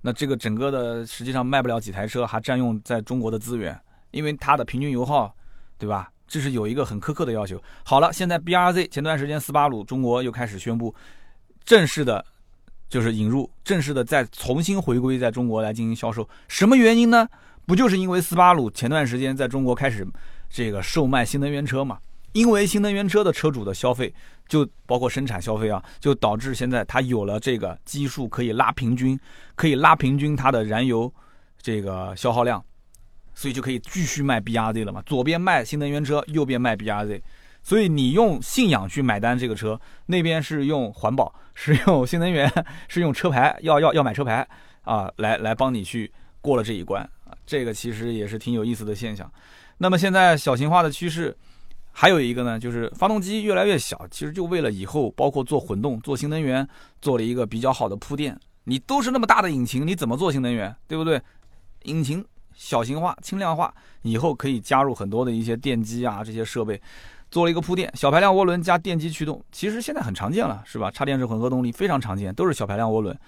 [0.00, 3.78] 那这个整个的实际上卖不了几台车，还占用在中国的资源。
[4.12, 5.34] 因为它的平均油耗，
[5.76, 6.10] 对吧？
[6.26, 7.62] 这是有一个很苛刻的要求。
[7.84, 10.94] 好了，现在 B R Z 前段时间斯巴鲁中国又开始宣布
[11.64, 12.24] 正式的，
[12.88, 16.26] 就是引入正式的再重新回归在中国来进行销售。
[16.48, 17.28] 什么原因呢？
[17.66, 20.06] 不就是因为斯巴鲁前段时间在中国开始
[20.48, 21.98] 这个售卖新能源车嘛？
[22.36, 24.12] 因为新能源车的车主的消费，
[24.46, 29.18] 就包括生产消费啊，就导致现在它有了这个基数可以拉平均，
[29.54, 31.10] 可以拉平均它的燃油
[31.62, 32.62] 这个消耗量。
[33.34, 35.02] 所以就可以继续卖 B R Z 了嘛？
[35.06, 37.22] 左边卖新能源车，右边卖 B R Z，
[37.62, 42.50] 所以你用信仰去买单这个车，那边是用环保，是用新能源，
[42.88, 44.46] 是用车牌，要要要买车牌
[44.84, 46.10] 啊，来来帮你去
[46.40, 47.32] 过了这一关啊。
[47.46, 49.30] 这个其实也是挺有意思的现象。
[49.78, 51.36] 那么现在小型化的趋势
[51.98, 56.68] 还有一个呢，就是发动机越来越小，其实就为了以后包括做混动、做新能源
[57.00, 58.38] 做了一个比较好的铺垫。
[58.64, 60.76] 你都是那么大的引擎，你怎么做新能源？
[60.86, 61.18] 对不对？
[61.84, 62.22] 引擎。
[62.52, 63.72] 小型化、轻量化，
[64.02, 66.80] 以后可以加入很多的一些电机啊，这些设备，
[67.30, 67.90] 做了一个铺垫。
[67.94, 70.90] 小排量涡轮加电机驱动，其实现在很常见了，是吧？
[70.90, 73.18] 插电式混合动力非常常见，都是小排量涡轮。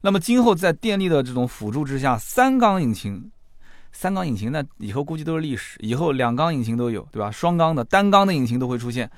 [0.00, 3.30] 那么今后在电力的这种辅助之下，三缸引擎，
[3.96, 7.30] 三缸引擎那以后估计都是历史，以后两缸引擎都有，对吧？
[7.30, 9.08] 双缸的、单缸的引擎都会出现，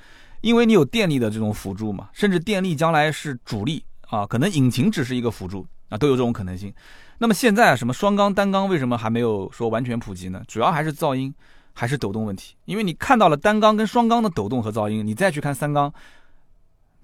[0.41, 6.71] 因为你有电力的这种辅助嘛，甚至电力将来是主力啊，可能引擎只是一个辅助啊，都有这种可能性。
[7.17, 10.43] 那么现在什么双缸、单缸为什么还没有说完全普及呢？
[10.47, 11.33] 主要还是噪音，
[11.73, 12.55] 还是抖动问题。
[12.65, 15.91] 因为你看到了单缸跟双缸的抖动和噪音，你再去看三缸，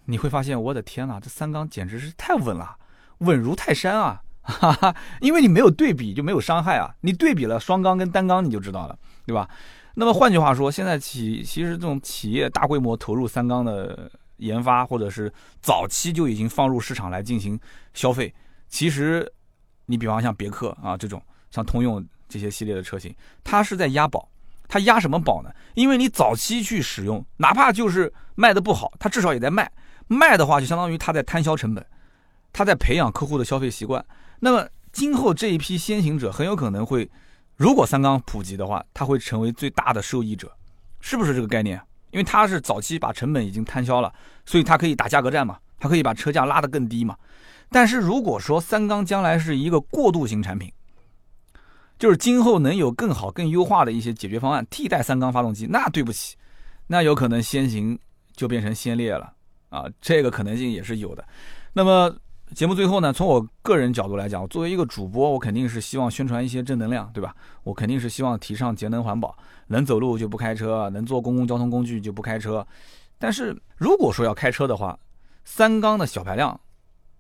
[0.06, 2.78] 你会发现，我的天呐，这三缸简直是太稳了，
[3.18, 4.22] 稳如泰山啊！
[4.44, 9.50] 哈哈，因为你没有对比就没有伤害啊，你对比了双缸跟单缸你就知道了，对吧？
[9.96, 17.60] 那么换句话说，现在企其实这种企业大规模投入三缸的研发，或者是早期就已经放入市场来进行
[17.94, 18.34] 消费，
[18.68, 19.32] 其实。
[19.86, 21.22] 你比方像别克啊这种，
[21.52, 23.14] 像通用这些系列的车型，
[23.44, 24.30] 它是在押宝，
[24.70, 25.52] 它押什么宝呢？
[25.74, 29.70] 因为你早期去使用，哪怕就是卖的不好，它至少也在卖，
[30.08, 31.86] 卖的话就相当于它在摊销成本，
[32.54, 34.04] 他在培养客户的消费习惯。
[34.40, 37.10] 那么今后这一批先行者很有可能会，
[37.58, 40.52] 如果三缸普及的话，他会成为最大的受益者，
[41.02, 41.82] 是不是这个概念？
[42.12, 44.14] 因为他是早期把成本已经摊销了，
[44.46, 47.18] 所以他可以打价格战嘛，他可以把车价拉得更低嘛。
[47.70, 50.72] 但是如果说三缸将来是一个过渡型产品，
[51.98, 56.36] 就是今后能有更好、更优化的一些解决方案替代三缸发动机，那对不起，
[56.86, 57.98] 那有可能先行
[58.36, 59.34] 就变成先烈了
[59.70, 61.26] 啊，这个可能性也是有的。
[61.74, 62.16] 那么
[62.54, 67.36] 节目最后呢，从我个人角度来讲，作为一个主播，我肯定是希望宣传一些正能量，对吧？
[67.64, 69.36] 我肯定是希望提倡节能环保，
[69.68, 72.66] 能走路就不开车，能坐公共交通工具就不开车。
[73.18, 74.98] 但是如果说要开车的话，
[75.44, 76.60] 三缸的小排量。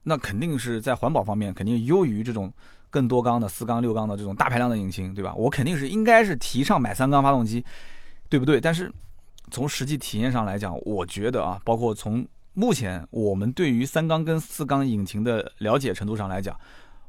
[0.05, 2.51] 那肯定是在环保方面肯定优于这种
[2.89, 5.33] 更多缸的四缸六缸的这种大排量的引擎，对吧？
[5.33, 7.63] 我肯定是应该是提倡买三缸发动机，
[8.27, 8.59] 对不对？
[8.59, 8.91] 但是
[9.49, 16.59] 从实际体验上来讲，我觉得啊，包括从目前我们对于三缸跟四缸引擎的了解程度上来讲，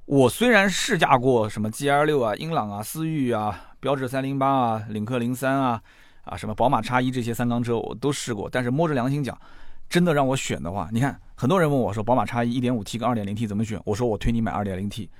[0.06, 5.82] 我虽然试驾过什么 G L 六啊、英朗啊、思域啊、标致三零八啊、领克零三啊、
[6.24, 9.38] 啊什么宝马叉一这些三缸车我都试过，但是摸着良心讲。
[9.86, 13.78] 真的让我选的话，你看很多人问我说，宝马叉一一点五 T 跟二点零 T 怎么选？
[13.84, 15.10] 我说我推你买二点零 T，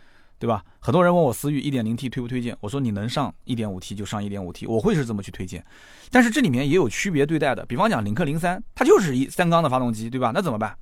[0.45, 0.63] 对吧？
[0.79, 5.65] 很多人问我思域 1.0T 推不推荐，我说你能上 1.5T 就上 1.5T，我会是这么去推荐。
[6.11, 10.33] 但是这里面也有区别对待的，比方讲领克零三，它就是一三缸的发动机，对吧？
[10.35, 10.77] 那怎么办？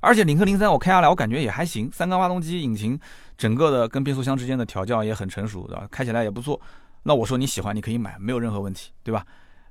[0.00, 2.98] 而且领克零三我开下来我感觉也还行，三缸发动机引擎
[3.38, 5.86] 整个的跟变速箱之间的调教也很成熟，对吧？
[5.88, 6.60] 开起来也不错。
[7.04, 9.24] 那我说你喜欢你可以买，没有任何问题，对吧？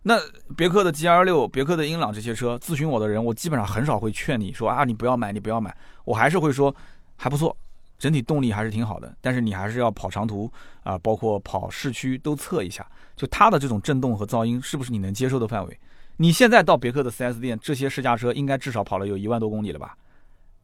[0.03, 0.17] 那
[0.55, 6.73] 别克的 GL 六、别克的英朗这些车，咨询我的人，我基本上很少会劝你说啊，你不要买，你不要买，我还是会说
[7.17, 7.53] 还不错，
[7.99, 9.15] 整体动力还是挺好的。
[9.21, 12.83] 但是你还是要跑长途啊，包括跑市区都测一下，
[13.15, 15.79] 就它的这种震动和噪音是不是你能接受的范围？
[16.17, 19.95] 你现在到别克的 4S 店，这些试驾车应该至少跑了有一万多公里了吧？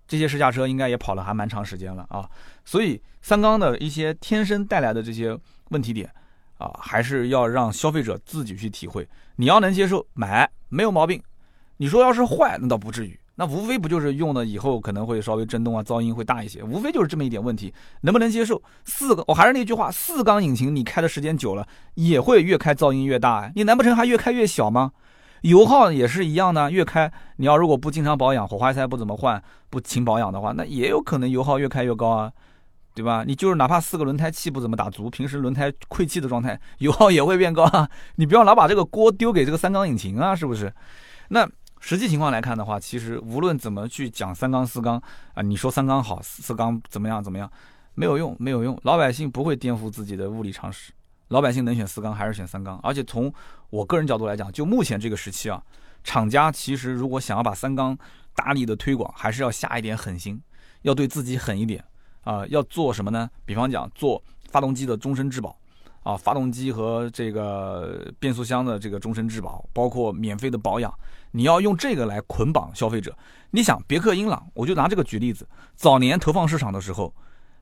[0.08, 2.28] 这些试驾车应该也跑了还蛮长时间了啊。
[2.64, 5.38] 所以三缸的一些天生带来的这些
[5.70, 6.10] 问题点。
[6.58, 9.06] 啊，还是要让消费者自己去体会。
[9.36, 11.22] 你要能接受，买没有毛病。
[11.76, 13.20] 你说要是坏，那倒不至于。
[13.36, 17.74] 那无非不就是用了以后可能会稍微震动啊，噪音会大一些，无非就是这么一点问题。
[18.02, 18.62] 能不能接受？
[18.86, 23.52] 四个，我还是那句话，四缸引擎你开的时间久了，也会越开噪音越大。
[23.56, 24.92] 你难不成还越开越小吗？
[25.42, 32.32] 油耗也是一样的，越开你要如果不经常保养，火花塞不怎么换，不勤保养的话，那也有可能油耗越开越高啊。
[32.96, 33.26] 对吧？
[33.28, 37.90] 你就是哪怕四个轮胎气不怎么打足，平时轮胎亏气的状态， 油耗也会变高啊！
[38.16, 40.74] 你不要老把这个锅丢给这个三缸引擎啊，是不是？
[41.28, 41.46] 那
[41.88, 45.00] 实际情况来看的话，其实无论怎么去讲三缸四缸
[45.36, 47.48] 啊，你说三缸好，四缸怎么样怎么样，
[47.94, 48.76] 没有用，没有用。
[48.82, 50.92] 老百姓不会颠覆自己的物理常识，
[51.28, 52.80] 老百姓能选四缸还是选三缸。
[52.82, 53.32] 而且从
[53.70, 55.62] 我个人角度来讲，就目前这个时期啊，
[56.04, 57.96] 厂家其实如果想要把三缸
[58.34, 60.42] 大力的推广，还是要下一点狠心，
[60.82, 61.86] 要对自己狠一点。
[62.24, 63.30] 啊，要做什么呢？
[63.46, 64.20] 比方讲，做
[64.50, 65.56] 发动机的终身质保，
[66.02, 70.92] 啊，发动机和这个变速箱的这个终身质保，包括免费的保养，
[71.36, 73.14] 你要用这个来捆绑消费者。
[73.52, 77.14] 你想，别克英朗，我就拿这个举例子，早年投放市场的时候，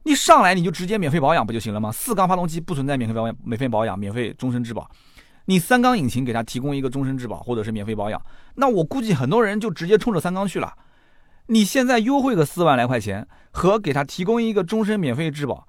[0.03, 1.91] 你上来你就直接免费保养不就行了吗？
[1.91, 4.87] 四缸发动机不存在免费保养、免费保养、免费终身质保，
[5.45, 8.21] 你三缸引擎给他提供一个终身质保或者是免费保养，
[8.55, 10.71] 那我估计很多人就直接冲着三缸去了。
[11.47, 15.67] 你现在优惠个四万来块钱，和给他提供一个终身免费质保、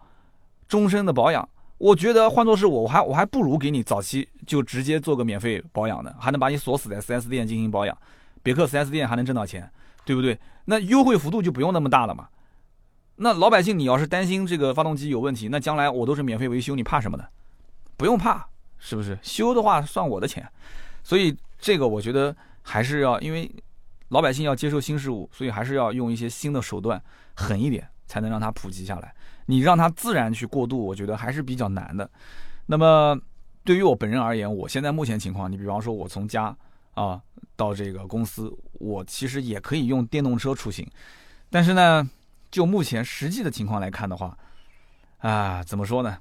[0.68, 1.48] 终身的保养，
[1.78, 7.96] 我觉得换作是我，我还我还不如给你早期就直接做个免费保养呢，还能把你锁死在 4S 店进行保养，
[8.42, 9.70] 别克 4S 店还能挣到钱，
[10.04, 10.38] 对不对？
[10.64, 12.28] 那优惠幅度就不用那么大了嘛。
[13.16, 17.24] 那老百姓你要是担心这个发动机有问题，那将来我都是免费维修，你怕什么呢？
[17.96, 18.46] 不用怕，
[18.78, 19.18] 是不是？
[19.22, 20.48] 修的话算我的钱，
[21.02, 23.50] 所以这个我觉得还是要因为。
[24.08, 27.02] 老百姓要接受新事物，所以还是要用一些新的手段，
[27.34, 29.12] 狠一点，才能让它普及下来。
[29.46, 32.08] 你让它自然去过渡，我觉得还是比较难的。
[32.66, 33.18] 那么，
[33.64, 36.56] 对于我本人而言，我现在目前情况，你比方说，我从家
[36.94, 37.20] 啊
[37.56, 40.88] 到这个公司，我其实也可以用电动车出行。
[41.50, 42.08] 但是呢，
[42.50, 44.36] 就目前实际的情况来看的话，
[45.18, 46.18] 啊，怎么说呢？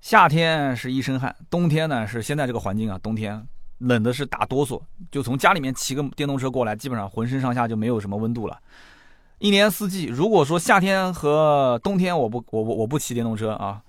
[0.00, 3.46] 夏天是一身汗，冬天呢是现在这个环境啊，冬天。
[3.78, 4.80] 冷的是打哆嗦，
[5.10, 8.58] 就从家里面骑个电动车过来，基本上浑身上下就没有什么温度了。
[9.44, 13.82] 一年四季，如果说夏天和冬天我不我我我不骑电动车啊，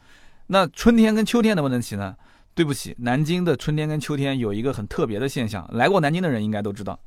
[0.48, 2.14] 那春天跟秋天能不能骑呢？
[2.54, 7.00] 对不起，南京的春天跟秋天有一个很特别的现象，来过南京的人应该都知道，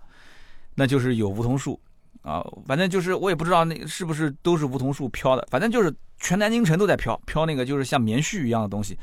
[0.76, 1.78] 那就是有梧桐树
[2.22, 8.99] 啊，反正就是我也不知道那是不是都是梧桐树飘的，反正就是全南京城都在飘飘那个就是像棉絮一样的东西，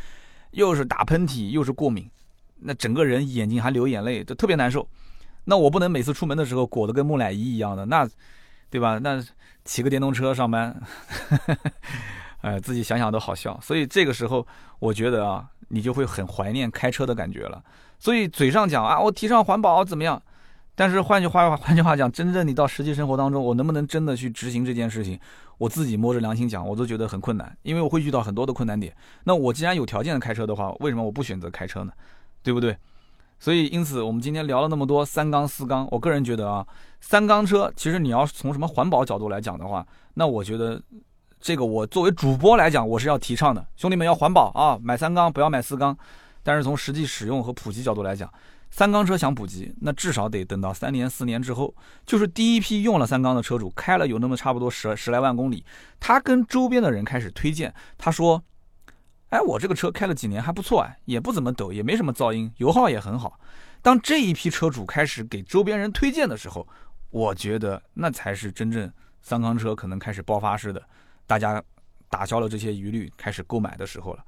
[0.53, 2.09] 又是打喷嚏又是过敏。
[2.57, 4.87] 那整个人眼睛还流眼泪，就特别难受。
[5.43, 8.09] 那我不能每次出门的时候裹得跟木乃伊一样的，那，
[8.69, 8.99] 对吧？
[8.99, 9.23] 那
[9.63, 10.75] 骑个电动车上班，
[12.41, 13.59] 哎，自己想想都好笑。
[13.61, 14.45] 所以这个时候，
[14.79, 17.63] 我觉得啊，你就会很怀念开车的感觉了。
[17.97, 20.21] 所以嘴上讲啊，我提倡环保怎么样？
[20.75, 25.19] 但是换句话 换句话讲，真正你到实际生活当中，我能不能真的去执行这件事情？
[25.57, 28.93] 我自己摸着良心讲，我都觉得很困难，因为我会遇到很多的困难点。
[29.23, 31.93] 那我既然有条件的开车的话，为什么我不选择开车呢？
[32.43, 32.75] 对不对？
[33.37, 36.65] 所以因此，我们今天聊了那么多三缸四缸，我个人觉得啊，
[37.01, 40.81] 三缸车其实你要从什么环保角度来讲的话，那我觉得
[41.39, 43.63] 这个我作为主播来讲，我是要提倡的。
[43.75, 45.95] 兄弟们要环保啊，买三缸不要买四缸。
[46.41, 48.31] 但是从实际使用和普及角度来讲，
[48.71, 51.75] 三缸车想普及，那至少得等到三年四年之后，
[52.05, 55.63] 就是第一批用了三缸的车主开了有那么差不多十十来万公里，
[55.99, 58.41] 他跟周边的人开始推荐，他说。
[59.35, 63.37] 哎，我这个车开了几年还不错哎，也不怎么抖，也没什么噪音，油耗也很好。
[63.81, 66.65] 当这一批车主开始给周边人推荐的时候，
[67.09, 68.89] 我觉得那才是真正
[69.21, 70.81] 三缸车可能开始爆发式的，
[71.27, 71.61] 大家
[72.09, 74.23] 打消了这些疑虑，开始购买的时候了。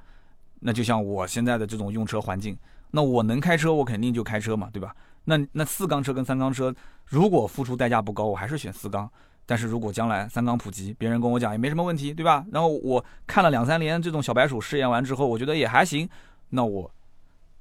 [0.59, 2.57] 那就像我现在的这种用车环境，
[2.91, 4.93] 那我能开车，我肯定就开车嘛，对吧？
[5.23, 9.09] 那那四缸车跟三缸车，如果付出代价不高，我还是选四缸。
[9.47, 12.45] 但是如果将来三缸普及，别人跟我讲也没什么问题，对吧？
[12.51, 16.07] 然后我看了两三年这种小白鼠试验完之后，我觉得也还行，
[16.49, 16.91] 那我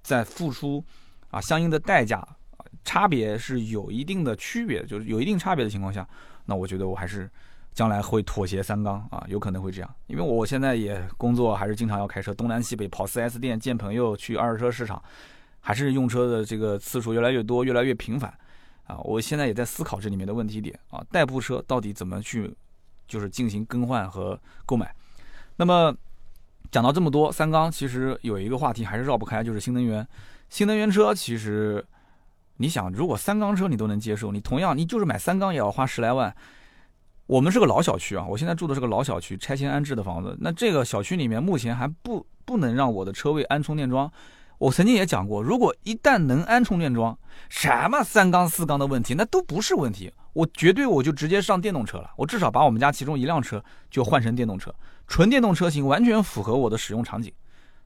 [0.03, 0.85] 在付出
[1.31, 2.27] 啊相应的代价，
[2.85, 6.07] 差别是有一定的区别，就是有一定差别的情况下，
[6.45, 7.31] 那我觉得我还是
[7.73, 15.01] 将来会妥协三缸啊，有可能会这样，因为我现在也工作，还是经常要开车东南西北跑 4S 店见朋友，去二手车市场，
[15.61, 18.33] 还是用车的这个次数越来越多，越来越频繁。
[18.87, 22.55] 啊，我现在也在思考这里面的问题点啊，代步车到底怎么去，
[23.09, 24.95] 就是进行更换和购买。
[25.57, 25.95] 那么
[26.71, 30.07] 讲到这么多，三缸其实有一个话题还是绕不开，就是新能源。
[30.49, 31.85] 新能源车其实，
[32.59, 36.35] 你想，如果三缸车你都能接受，你同样你就是买三缸也要花十来万。
[37.27, 40.37] 我们是个老小区啊，我现在住的是个老小区，拆迁安置的房子。
[40.41, 44.09] 那这个小区里面目前还不不能让我的车位安充电桩。
[44.59, 50.13] 我曾经也讲过，如果一旦能安充电桩，什么三缸四缸的问题，那都不是问题。
[50.33, 52.11] 我绝对我就直接上电动车了。
[52.17, 54.75] 我至少把我们家其中一辆车就换成电动车，
[55.07, 57.33] 纯电动车型完全符合我的使用场景，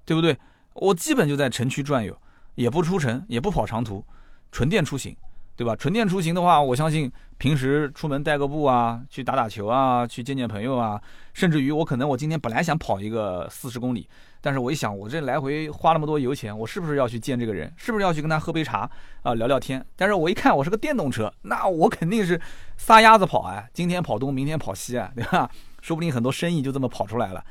[0.05, 0.37] 对不对？
[0.75, 2.17] 我基本就在城区转悠，
[2.55, 4.05] 也不出城，也不跑长途，
[4.53, 5.17] 纯电出行。
[5.61, 5.77] 对吧？
[5.77, 10.99] 纯电出行的话，我相信平时出门带个步啊，去打打球啊，去见见朋友啊，
[11.35, 14.09] 甚至于我可能我今天本来想跑一个四十公里，
[14.41, 17.71] 但是我一想，我这来回花那么多油钱，我是不是要去见这个人？
[17.77, 18.91] 是不是要去跟他喝杯茶
[19.23, 19.85] 啊，聊聊天？
[19.97, 22.41] 但是我一看我是个电动车，那我肯定是
[22.79, 25.47] 撒丫子跑啊，今天跑东，明天跑西啊，对吧？
[25.83, 27.45] 说不定很多生意就这么跑出来了。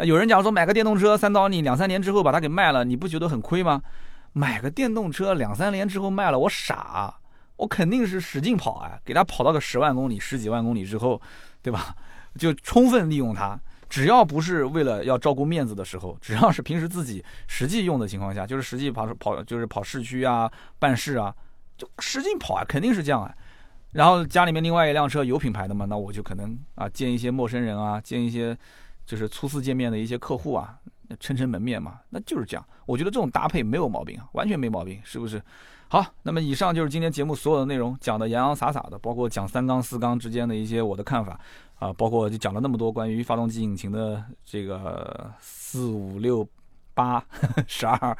[0.00, 3.80] 有人讲说买个电动车三刀，你两三年之后把它给卖了，你不觉得很亏吗？
[4.34, 7.14] 买个电动车两三年之后卖了，我傻。
[7.56, 11.20] 我肯定是使劲跑啊，给它跑到个十万公里、十几万公里之后，
[11.62, 11.94] 对吧？
[12.36, 13.58] 就充分利用它。
[13.88, 20.50] 只要不是为了要照顾面子的时候，只要是平时自己实际用的情况下，就是实际跑跑，就是跑市区啊、
[20.80, 21.32] 办事啊，
[21.76, 23.32] 就使劲跑啊，肯定是这样啊。
[23.92, 28.56] 然后家里面另外一辆车有品牌的嘛，那我就可能啊见一些陌生人啊，见一些
[29.06, 30.76] 就是初次见面的一些客户啊，
[31.20, 32.66] 撑撑门面嘛，那就是这样。
[32.86, 35.40] 我觉得这种搭配没有毛病啊，完全没毛病，是不是？
[35.94, 41.38] 好，那么以上就是今天节目所有的内容，讲的洋洋洒洒的，包括讲三缸四缸之间的一些我的看法，
[41.78, 46.44] 啊，包括就讲了那么多关于发动机引擎的这个四五六。
[46.94, 47.24] 八
[47.66, 48.16] 十二，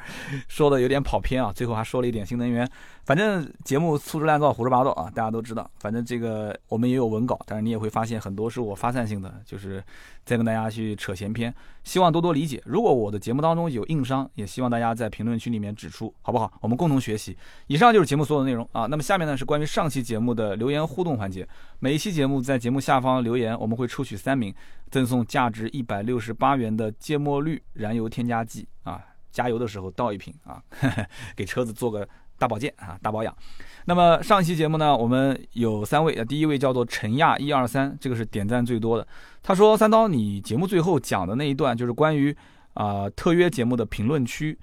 [0.47, 2.69] 说的有点跑偏啊，最后还说了一点新能源。
[3.05, 5.69] 反正节目粗制滥造、胡说八道啊，大家都知道。
[5.79, 9.83] 反正这个我们也有文稿，但是你也会发现很多是我发散性的，就是
[10.23, 11.53] 在跟大家去扯闲篇，
[11.83, 12.59] 希望多多理解。
[12.65, 16.51] 如果我的节目当中有硬伤，也希望大家在评论区里面指出，好不好？
[16.61, 17.37] 我们共同学习。
[17.67, 18.87] 以上就是节目所有的内容啊。
[18.87, 21.47] 那么下面呢是关于上期节目的留言互动环节。
[21.77, 24.51] 每一期节目在节目下方留言，我们会抽取三名。
[24.95, 30.63] 赠送价值一百六十八元的芥末绿燃油添加剂啊，加油的时候倒一瓶啊，
[31.35, 33.35] 给车子做个大保健啊，大保养。
[33.83, 39.05] 那么上一期节目呢，我们有三位，第一位叫做陈亚一二三，这个是点赞最多的。
[39.43, 42.33] 他说：“三刀，你节目最后讲的那一段，就是关于
[42.75, 44.57] 啊特约节目的评论区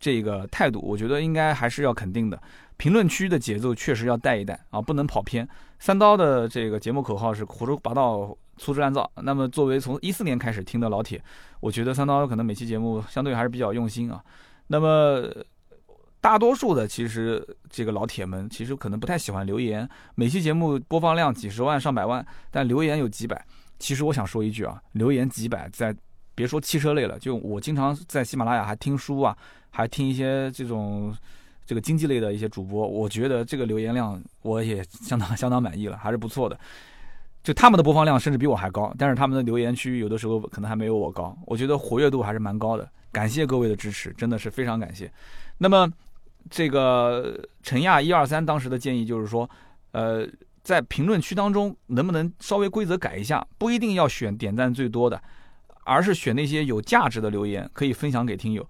[0.00, 2.42] 这个态度，我觉得应该还是要肯定的。
[2.76, 5.48] 评论区的节奏确实要带一带啊，不能跑偏。
[5.78, 9.12] 三刀的这个节目口号是胡说八道。”粗制滥造。
[9.16, 11.22] 那么，作为从一四年开始听的老铁，
[11.60, 14.18] 我觉得三刀可能每期节目相对还是比较用心啊。
[14.68, 15.30] 那么，
[16.22, 19.86] 大多数的其实这个老铁们其实可能不太喜欢留言。
[20.14, 23.44] 每期节目播放量几十万上百万，但留言有几百。
[23.78, 25.94] 其实我想说一句啊，留言几百，在
[26.34, 29.36] 别说汽车类了，就我经常在喜马拉雅还听书啊，
[29.68, 31.14] 还听一些这种
[31.66, 36.58] 这个经济类的一些主播，我觉得这个留言量我也相当相当满意了，还是不错的。
[37.42, 41.36] 就他们的播放量甚至比我还高，但是他们的留言区有的时候可能还没有我高。
[41.44, 45.08] 我觉得活跃度还是蛮高的，感谢各位的支持，真的是非常感谢。
[45.58, 45.88] 那么，
[46.50, 49.48] 这个陈亚一二三当时的建议就是说，
[49.92, 50.26] 呃，
[50.64, 55.22] 在评论区当中能不能稍微规则改一下，不一定要选点赞最多的，
[55.84, 58.68] 而是选那些有价值的留言，可以分享给听友。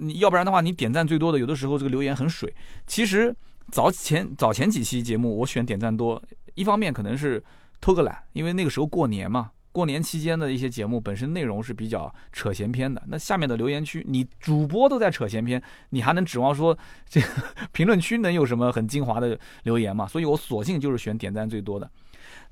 [0.00, 2.52] 你要不然的话，你点赞最多的，有的时候这个留言很水。
[2.86, 3.34] 其实
[3.70, 6.22] 早前早前几期节目我选点赞多，
[6.54, 7.42] 一方面可能是。
[7.82, 13.02] 偷个懒，因为那个时候过年嘛，过年期间的一些节目本身内容是比较扯闲篇的。
[13.06, 16.76] 那下面的留言区，你主播都在扯闲篇，你还能指望说
[17.08, 17.26] 这个
[17.72, 20.06] 评论区能有什么很精华的留言吗？
[20.06, 21.90] 所以我索性就是选点赞最多的。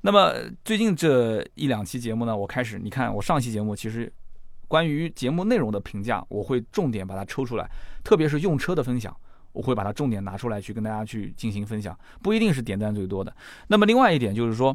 [0.01, 0.33] 那么
[0.65, 4.11] 最近这一两期节目呢，我开始，你看我上期节目其实
[4.69, 7.69] 关于节目内容的评价，我会重点把它抽出来，
[8.05, 9.13] 特别是用车的分享，
[9.51, 11.93] 我会把它重点拿出来去跟大家去进行分享，
[12.23, 13.35] 不一定是点赞最多的。
[13.67, 14.73] 那么另外一点就是说。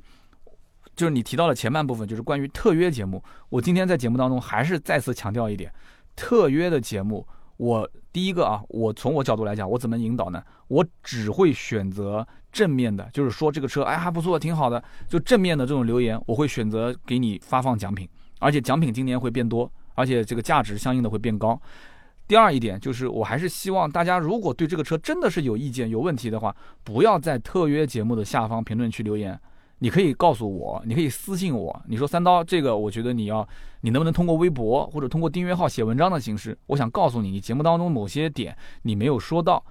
[0.96, 3.20] 就是你提到了前半部分，就是关于特约节目。
[3.48, 5.68] 我今天在节目当中还是再次强调一点，
[6.14, 7.26] 特约的节目，
[7.56, 10.40] 我第一个啊，我从我角度来讲，我怎么引导呢？
[10.68, 21.60] 我只会选择正面的，就是说这个车哎还不错，挺好的，就正面的这种留言，我会选择给你发放奖品，而且奖品今年会变多，而且这个价值相应的会变高。
[22.26, 29.38] 第二一点就是，我还是希望大家如果对这个车真的是有意见、有问题的话，不要在特约节目的下方评论区留言。
[29.80, 33.46] 你可以告诉我，你可以私信我，你说三刀这个，我觉得你要，
[33.82, 36.56] 你能不能通过微博或者通过订阅号写文章的形式？
[36.66, 39.62] 我想告诉你，你节目当中某些点你没有说到。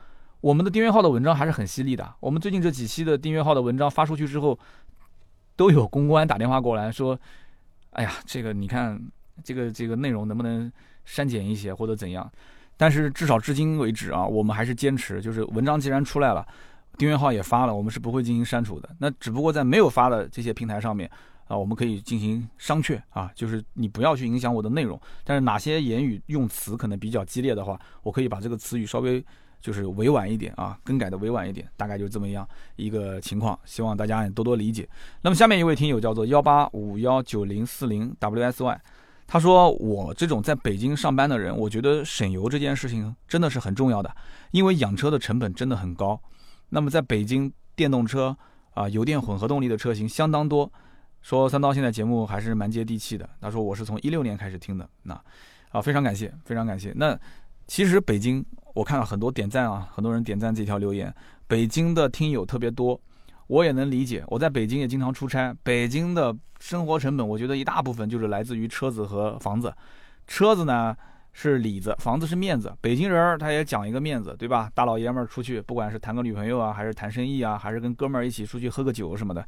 [0.42, 2.14] 我们的订阅号的文章还是很犀利的。
[2.20, 4.60] 我们最近这几期的订阅号的文章发出去之后，
[5.56, 7.18] 都有公关打电话过来说
[7.92, 9.02] ：“哎呀，这个你看，
[9.44, 10.72] 这个这个内容能不能
[11.06, 12.30] 删减一些或者怎样？”
[12.76, 16.46] 但是至少至今为止啊，我们还是坚持，就是文章既然出来了。
[16.96, 18.88] 订阅号也发了，我们是不会进行删除的。
[19.00, 21.10] 那只不过在没有发的这些平台上面
[21.48, 25.00] 啊，我们可以进行商榷啊，就是你不要去影响我的内容。
[25.24, 29.26] 但是哪些言语用词可能比较激烈的话，我可以把这个词语稍微
[29.60, 33.58] 就是委婉一点啊，更改的委婉一点，大概就这么样一个情况。
[33.66, 34.88] 希望大家多多理解。
[35.24, 38.78] 那么下面一位听友叫做幺八五幺九零四零 WSY，
[39.34, 44.16] 他说我这种在北京上班的人，我觉得省油这件事情真的是很重要的，
[44.52, 46.22] 因为养车的成本真的很高。
[46.70, 48.38] 那么在北京，电动车
[48.76, 50.72] 啊，油电混合动力的车型相当多。
[51.24, 53.28] 说三刀现在节目还是蛮接地气的。
[53.42, 55.20] 他说我是从一六年开始听的，那
[55.72, 56.94] 啊非常感谢，非常感谢。
[56.96, 57.20] 那
[57.66, 61.12] 其实北京我看到很多点赞啊，很多人点赞这条留言。
[61.48, 63.02] 北京的听友特别多，
[63.54, 64.24] 我也能理解。
[64.28, 69.74] 我在北京也经常出差，北京的生活成本，我觉得一大部分就是来自于车子和房子。
[70.26, 70.95] 车子呢？
[71.36, 72.72] 是里子，房子是面子。
[72.80, 74.70] 北京人他也讲一个面子，对吧？
[74.76, 79.43] 大老爷们儿出去，不管是谈个女朋友啊，还是谈生意啊，还是跟哥们儿一起出去喝个酒什么的，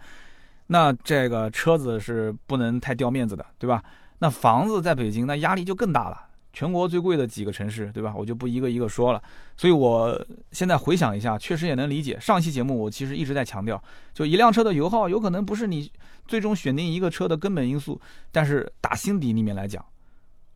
[0.66, 3.84] 那这个车子是不能太掉面子的，对吧？
[4.18, 6.20] 那房子在北京，那压力就更大了。
[6.56, 8.14] 全国最贵的几个城市，对吧？
[8.16, 9.22] 我就不一个一个说了。
[9.58, 12.18] 所以我现在回想一下，确实也能理解。
[12.18, 13.84] 上期节目我其实一直在强调，
[14.14, 15.92] 就一辆车的油耗有可能不是你
[16.26, 18.00] 最终选定一个车的根本因素，
[18.32, 19.84] 但是打心底里面来讲。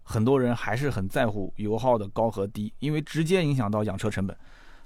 [0.04, 4.36] 很多人还是很在乎油耗的高和低，因为直接影响到养车成本。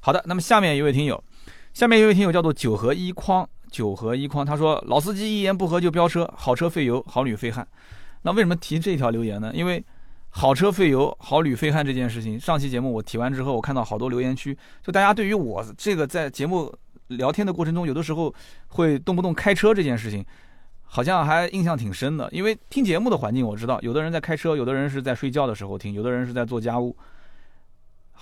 [0.01, 1.23] 好的，那么下面一位听友，
[1.73, 7.65] 下面一位听友叫做九合一框，九合一框，他说老司机一言不合就飙车，好车费油，好女费汗。
[8.23, 9.51] 那为什么提这条留言呢？
[9.53, 9.81] 因为
[10.35, 16.73] 好车费油，好旅费汗这件事情，上期节目我提完之后，我看到好多留言区，就大家对于我这个在节目
[17.07, 18.33] 聊天的过程中，有的时候
[18.69, 20.25] 会动不动开车这件事情。
[20.85, 26.95] 好像还印象挺深的，因为听节目的环境我知道，有的人在开车，有的人是在睡觉的时候听，有的人是在做家务。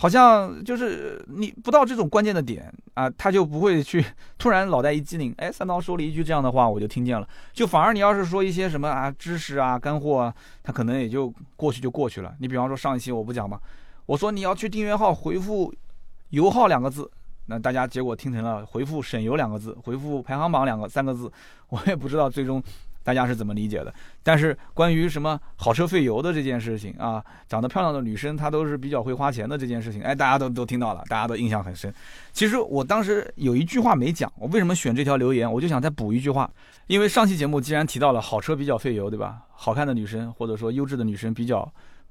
[0.01, 4.03] 好像就是你不到这种关键的点啊，他就不会去
[4.39, 7.27] 突然脑袋一激灵，哎，三刀说了一句这样的话，我就听见了。
[7.53, 10.33] 就反而你要是说一些什么啊知识啊干货啊，
[10.63, 12.33] 他可能也就过去就过去了。
[12.39, 13.59] 你比方说上一期我不讲吗？
[14.07, 15.71] 我说你要去订阅号回复
[16.31, 17.07] “油耗”两个字。
[17.45, 21.31] 那大家结果听成了回复“省油”两个字，回复“排行榜”两个三个字，
[21.69, 22.63] 我也不知道最终
[23.03, 23.93] 大家是怎么理解的。
[24.23, 31.93] 但是关于什么好车费油的这件事情啊，长得漂亮的女生她都是比较会花钱的这件事情，哎，大家都都听到了，大家都印象很深。
[32.31, 35.51] 其实我当时有一句话没讲，我为什么选这条留言？
[35.51, 36.49] 我就想再补一句话，
[36.87, 39.41] 因为上期节目既然提到了好车比较费油，对吧？
[39.51, 41.59] 好看的女生或者说优质的女生比较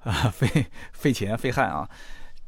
[0.03, 1.89] 啊 费费钱费汗啊。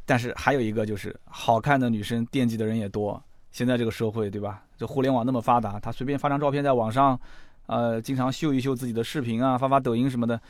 [0.04, 3.22] 但是还有一个就是好看的女生惦记的人也多，
[3.52, 4.62] 现在这个社会对吧？
[4.76, 7.18] 这互联网那么发达，她随便发张照片在网上，
[7.66, 10.40] 呃，经常秀一秀自己的视频啊，发发抖音什么的，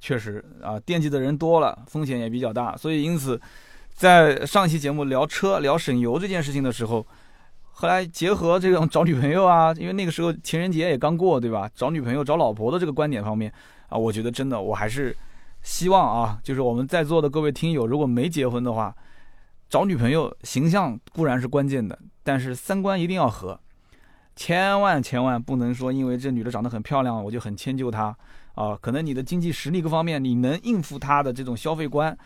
[0.00, 2.76] 确实啊，惦记的人多了，风险也比较大。
[2.76, 3.40] 所以因此，
[3.92, 7.06] 在上期节目聊车聊省油这件事情的时候，
[7.72, 11.70] 后来结合这种找女朋友啊，因为那个时候情人节也刚过，对吧？
[11.74, 13.52] 找女朋友找老婆的这个观点方面
[13.88, 15.16] 啊，我觉得真的我还是。
[15.66, 18.94] 希望啊，就是我们在座的各位听友，如果没结婚的话，
[19.70, 23.58] 找女朋友形象固然是关键的，但是三观一定要合，
[24.36, 28.16] 千万千万不能说因为这女的长得很漂亮，我就很迁就她
[28.54, 28.76] 啊。
[28.80, 32.16] 可能你的经济实力各方面你能应付她的这种消费观，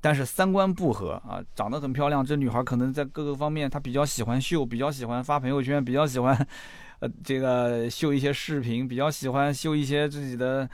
[0.00, 6.34] 但是三观不合啊，长得很漂亮，这女孩可能在各个方面她比较喜欢秀，比较喜欢发朋友圈，比较喜欢
[7.00, 10.68] 呃这个秀一些视频，比较喜欢秀一些自己的。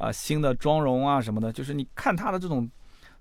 [0.00, 2.70] 啊，新的妆容啊什么的，就是你看她的这种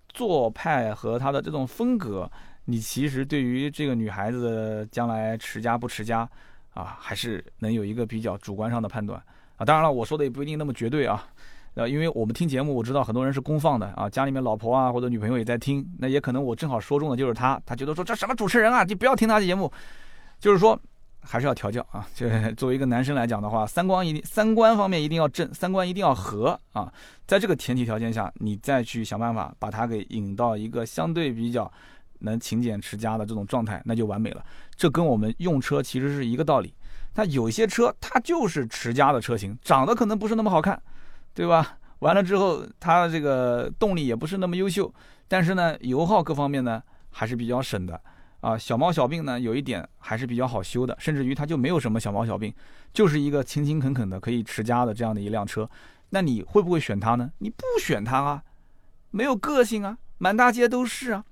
[0.09, 2.32] 做派和她的这种风格，
[2.65, 6.30] 你其实对于这个女孩子将来持家不持家
[6.78, 9.21] 啊，还是能有一个比较主观上的判断
[9.55, 9.65] 啊。
[9.65, 11.28] 当然了，我说的也不一定那么绝对啊。
[11.73, 19.71] 呃，因为我们听节目，我知道很多人是公放的啊，家里面老婆啊或者女朋友也在听，那也可能我正好说中的就是他，他觉得说这什么主持人啊，你不要听他的节目，
[20.39, 20.80] 就是说。
[21.19, 22.07] 还是要调教啊！
[22.15, 26.89] 就作为一个男生来讲的话，三观一定三观方面一定要正，三观一定要合啊！
[27.25, 31.69] 在这个前提条件下，你再去想办法把他给引到一个相对比较
[32.20, 34.43] 能勤俭持家的这种状态，那就完美了。
[34.76, 36.74] 这跟我们用车其实是一个道理。
[37.13, 40.80] 它有些车它就是持家的车型，长得可能不是那么好看，
[41.34, 41.78] 对吧？
[41.99, 44.93] 完了之后，它这个动力也不是那么优秀，
[45.28, 47.99] 但是呢，油耗各方面呢还是比较省的
[48.41, 48.55] 啊。
[48.55, 52.53] 小毛小病呢有一点还是比较好修的，甚至于它就没有什么小毛小病，
[52.93, 55.68] 就是一个勤勤恳恳的可以持家的这样的一辆车。
[56.11, 57.32] 那你会不会选它呢？
[57.39, 58.43] 你不选它啊，
[59.09, 61.26] 没有个性啊，满大街都是啊。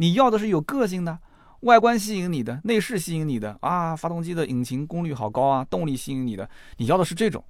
[0.00, 1.18] 你要的是有个性的。
[1.60, 6.48] 外观吸引你的，内饰吸引你的啊，发动机的引擎功率好高啊，动力吸引你的，
[6.78, 7.44] 你要的是这种。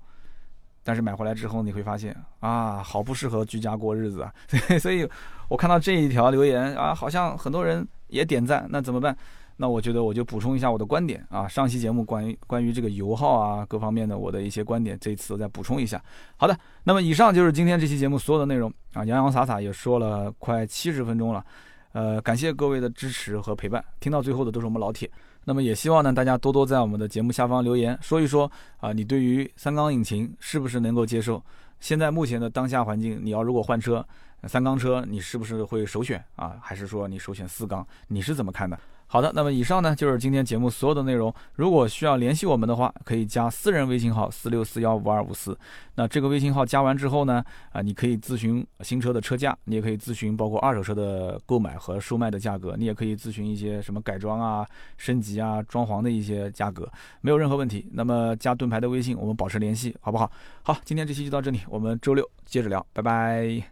[0.83, 4.35] 但是买回来之后，你会发现啊，好不适合居家过日子啊。
[4.83, 5.09] 所以，
[5.49, 9.17] 我看到这一条留言啊，好像很多人也点赞，那怎么办？
[9.57, 11.47] 那我觉得我就补充一下我的观点啊。
[11.47, 16.03] 上期节目关于关于这个油耗啊各方面的我的一些观点，这一次再补充一下。
[16.37, 21.45] 好的，那么以上就是今天这期节目所有的内容啊，洋洋洒洒也说了快七十分钟了。
[21.93, 25.11] 呃，感谢各位的支持和陪伴，听到最后的都是我们老铁。
[25.45, 31.43] 那么也希望呢，大家多多在我们的节目下方留言，说一说啊，你对于三缸引擎是不是能够接受？
[31.81, 34.07] 现在目前的当下环境，你要如果换车，
[34.45, 36.59] 三缸车你是不是会首选啊？
[36.61, 37.87] 还是说你首选四缸？
[38.07, 38.79] 你是怎么看的？
[39.13, 41.35] 好的，那么以上呢就是今天节目所有的内容。
[41.55, 45.59] 如果需要联系我们的话，可以加私人微信号四六四幺五二五四。
[45.97, 47.43] 那这个微信号加完之后呢，
[47.73, 54.65] 啊，你可以咨询新车的车价，你也可以咨询包括二手车的购买和售卖的价格，你也可以咨询一些什么改装啊、
[54.97, 56.89] 升级啊、装潢的一些价格，
[57.21, 57.85] 没有任何问题。
[57.93, 60.31] 那么加盾牌的微信，我们保持联系，好不好？
[60.63, 63.71] 好，今天这期就到这里，我们周六接着聊，拜拜。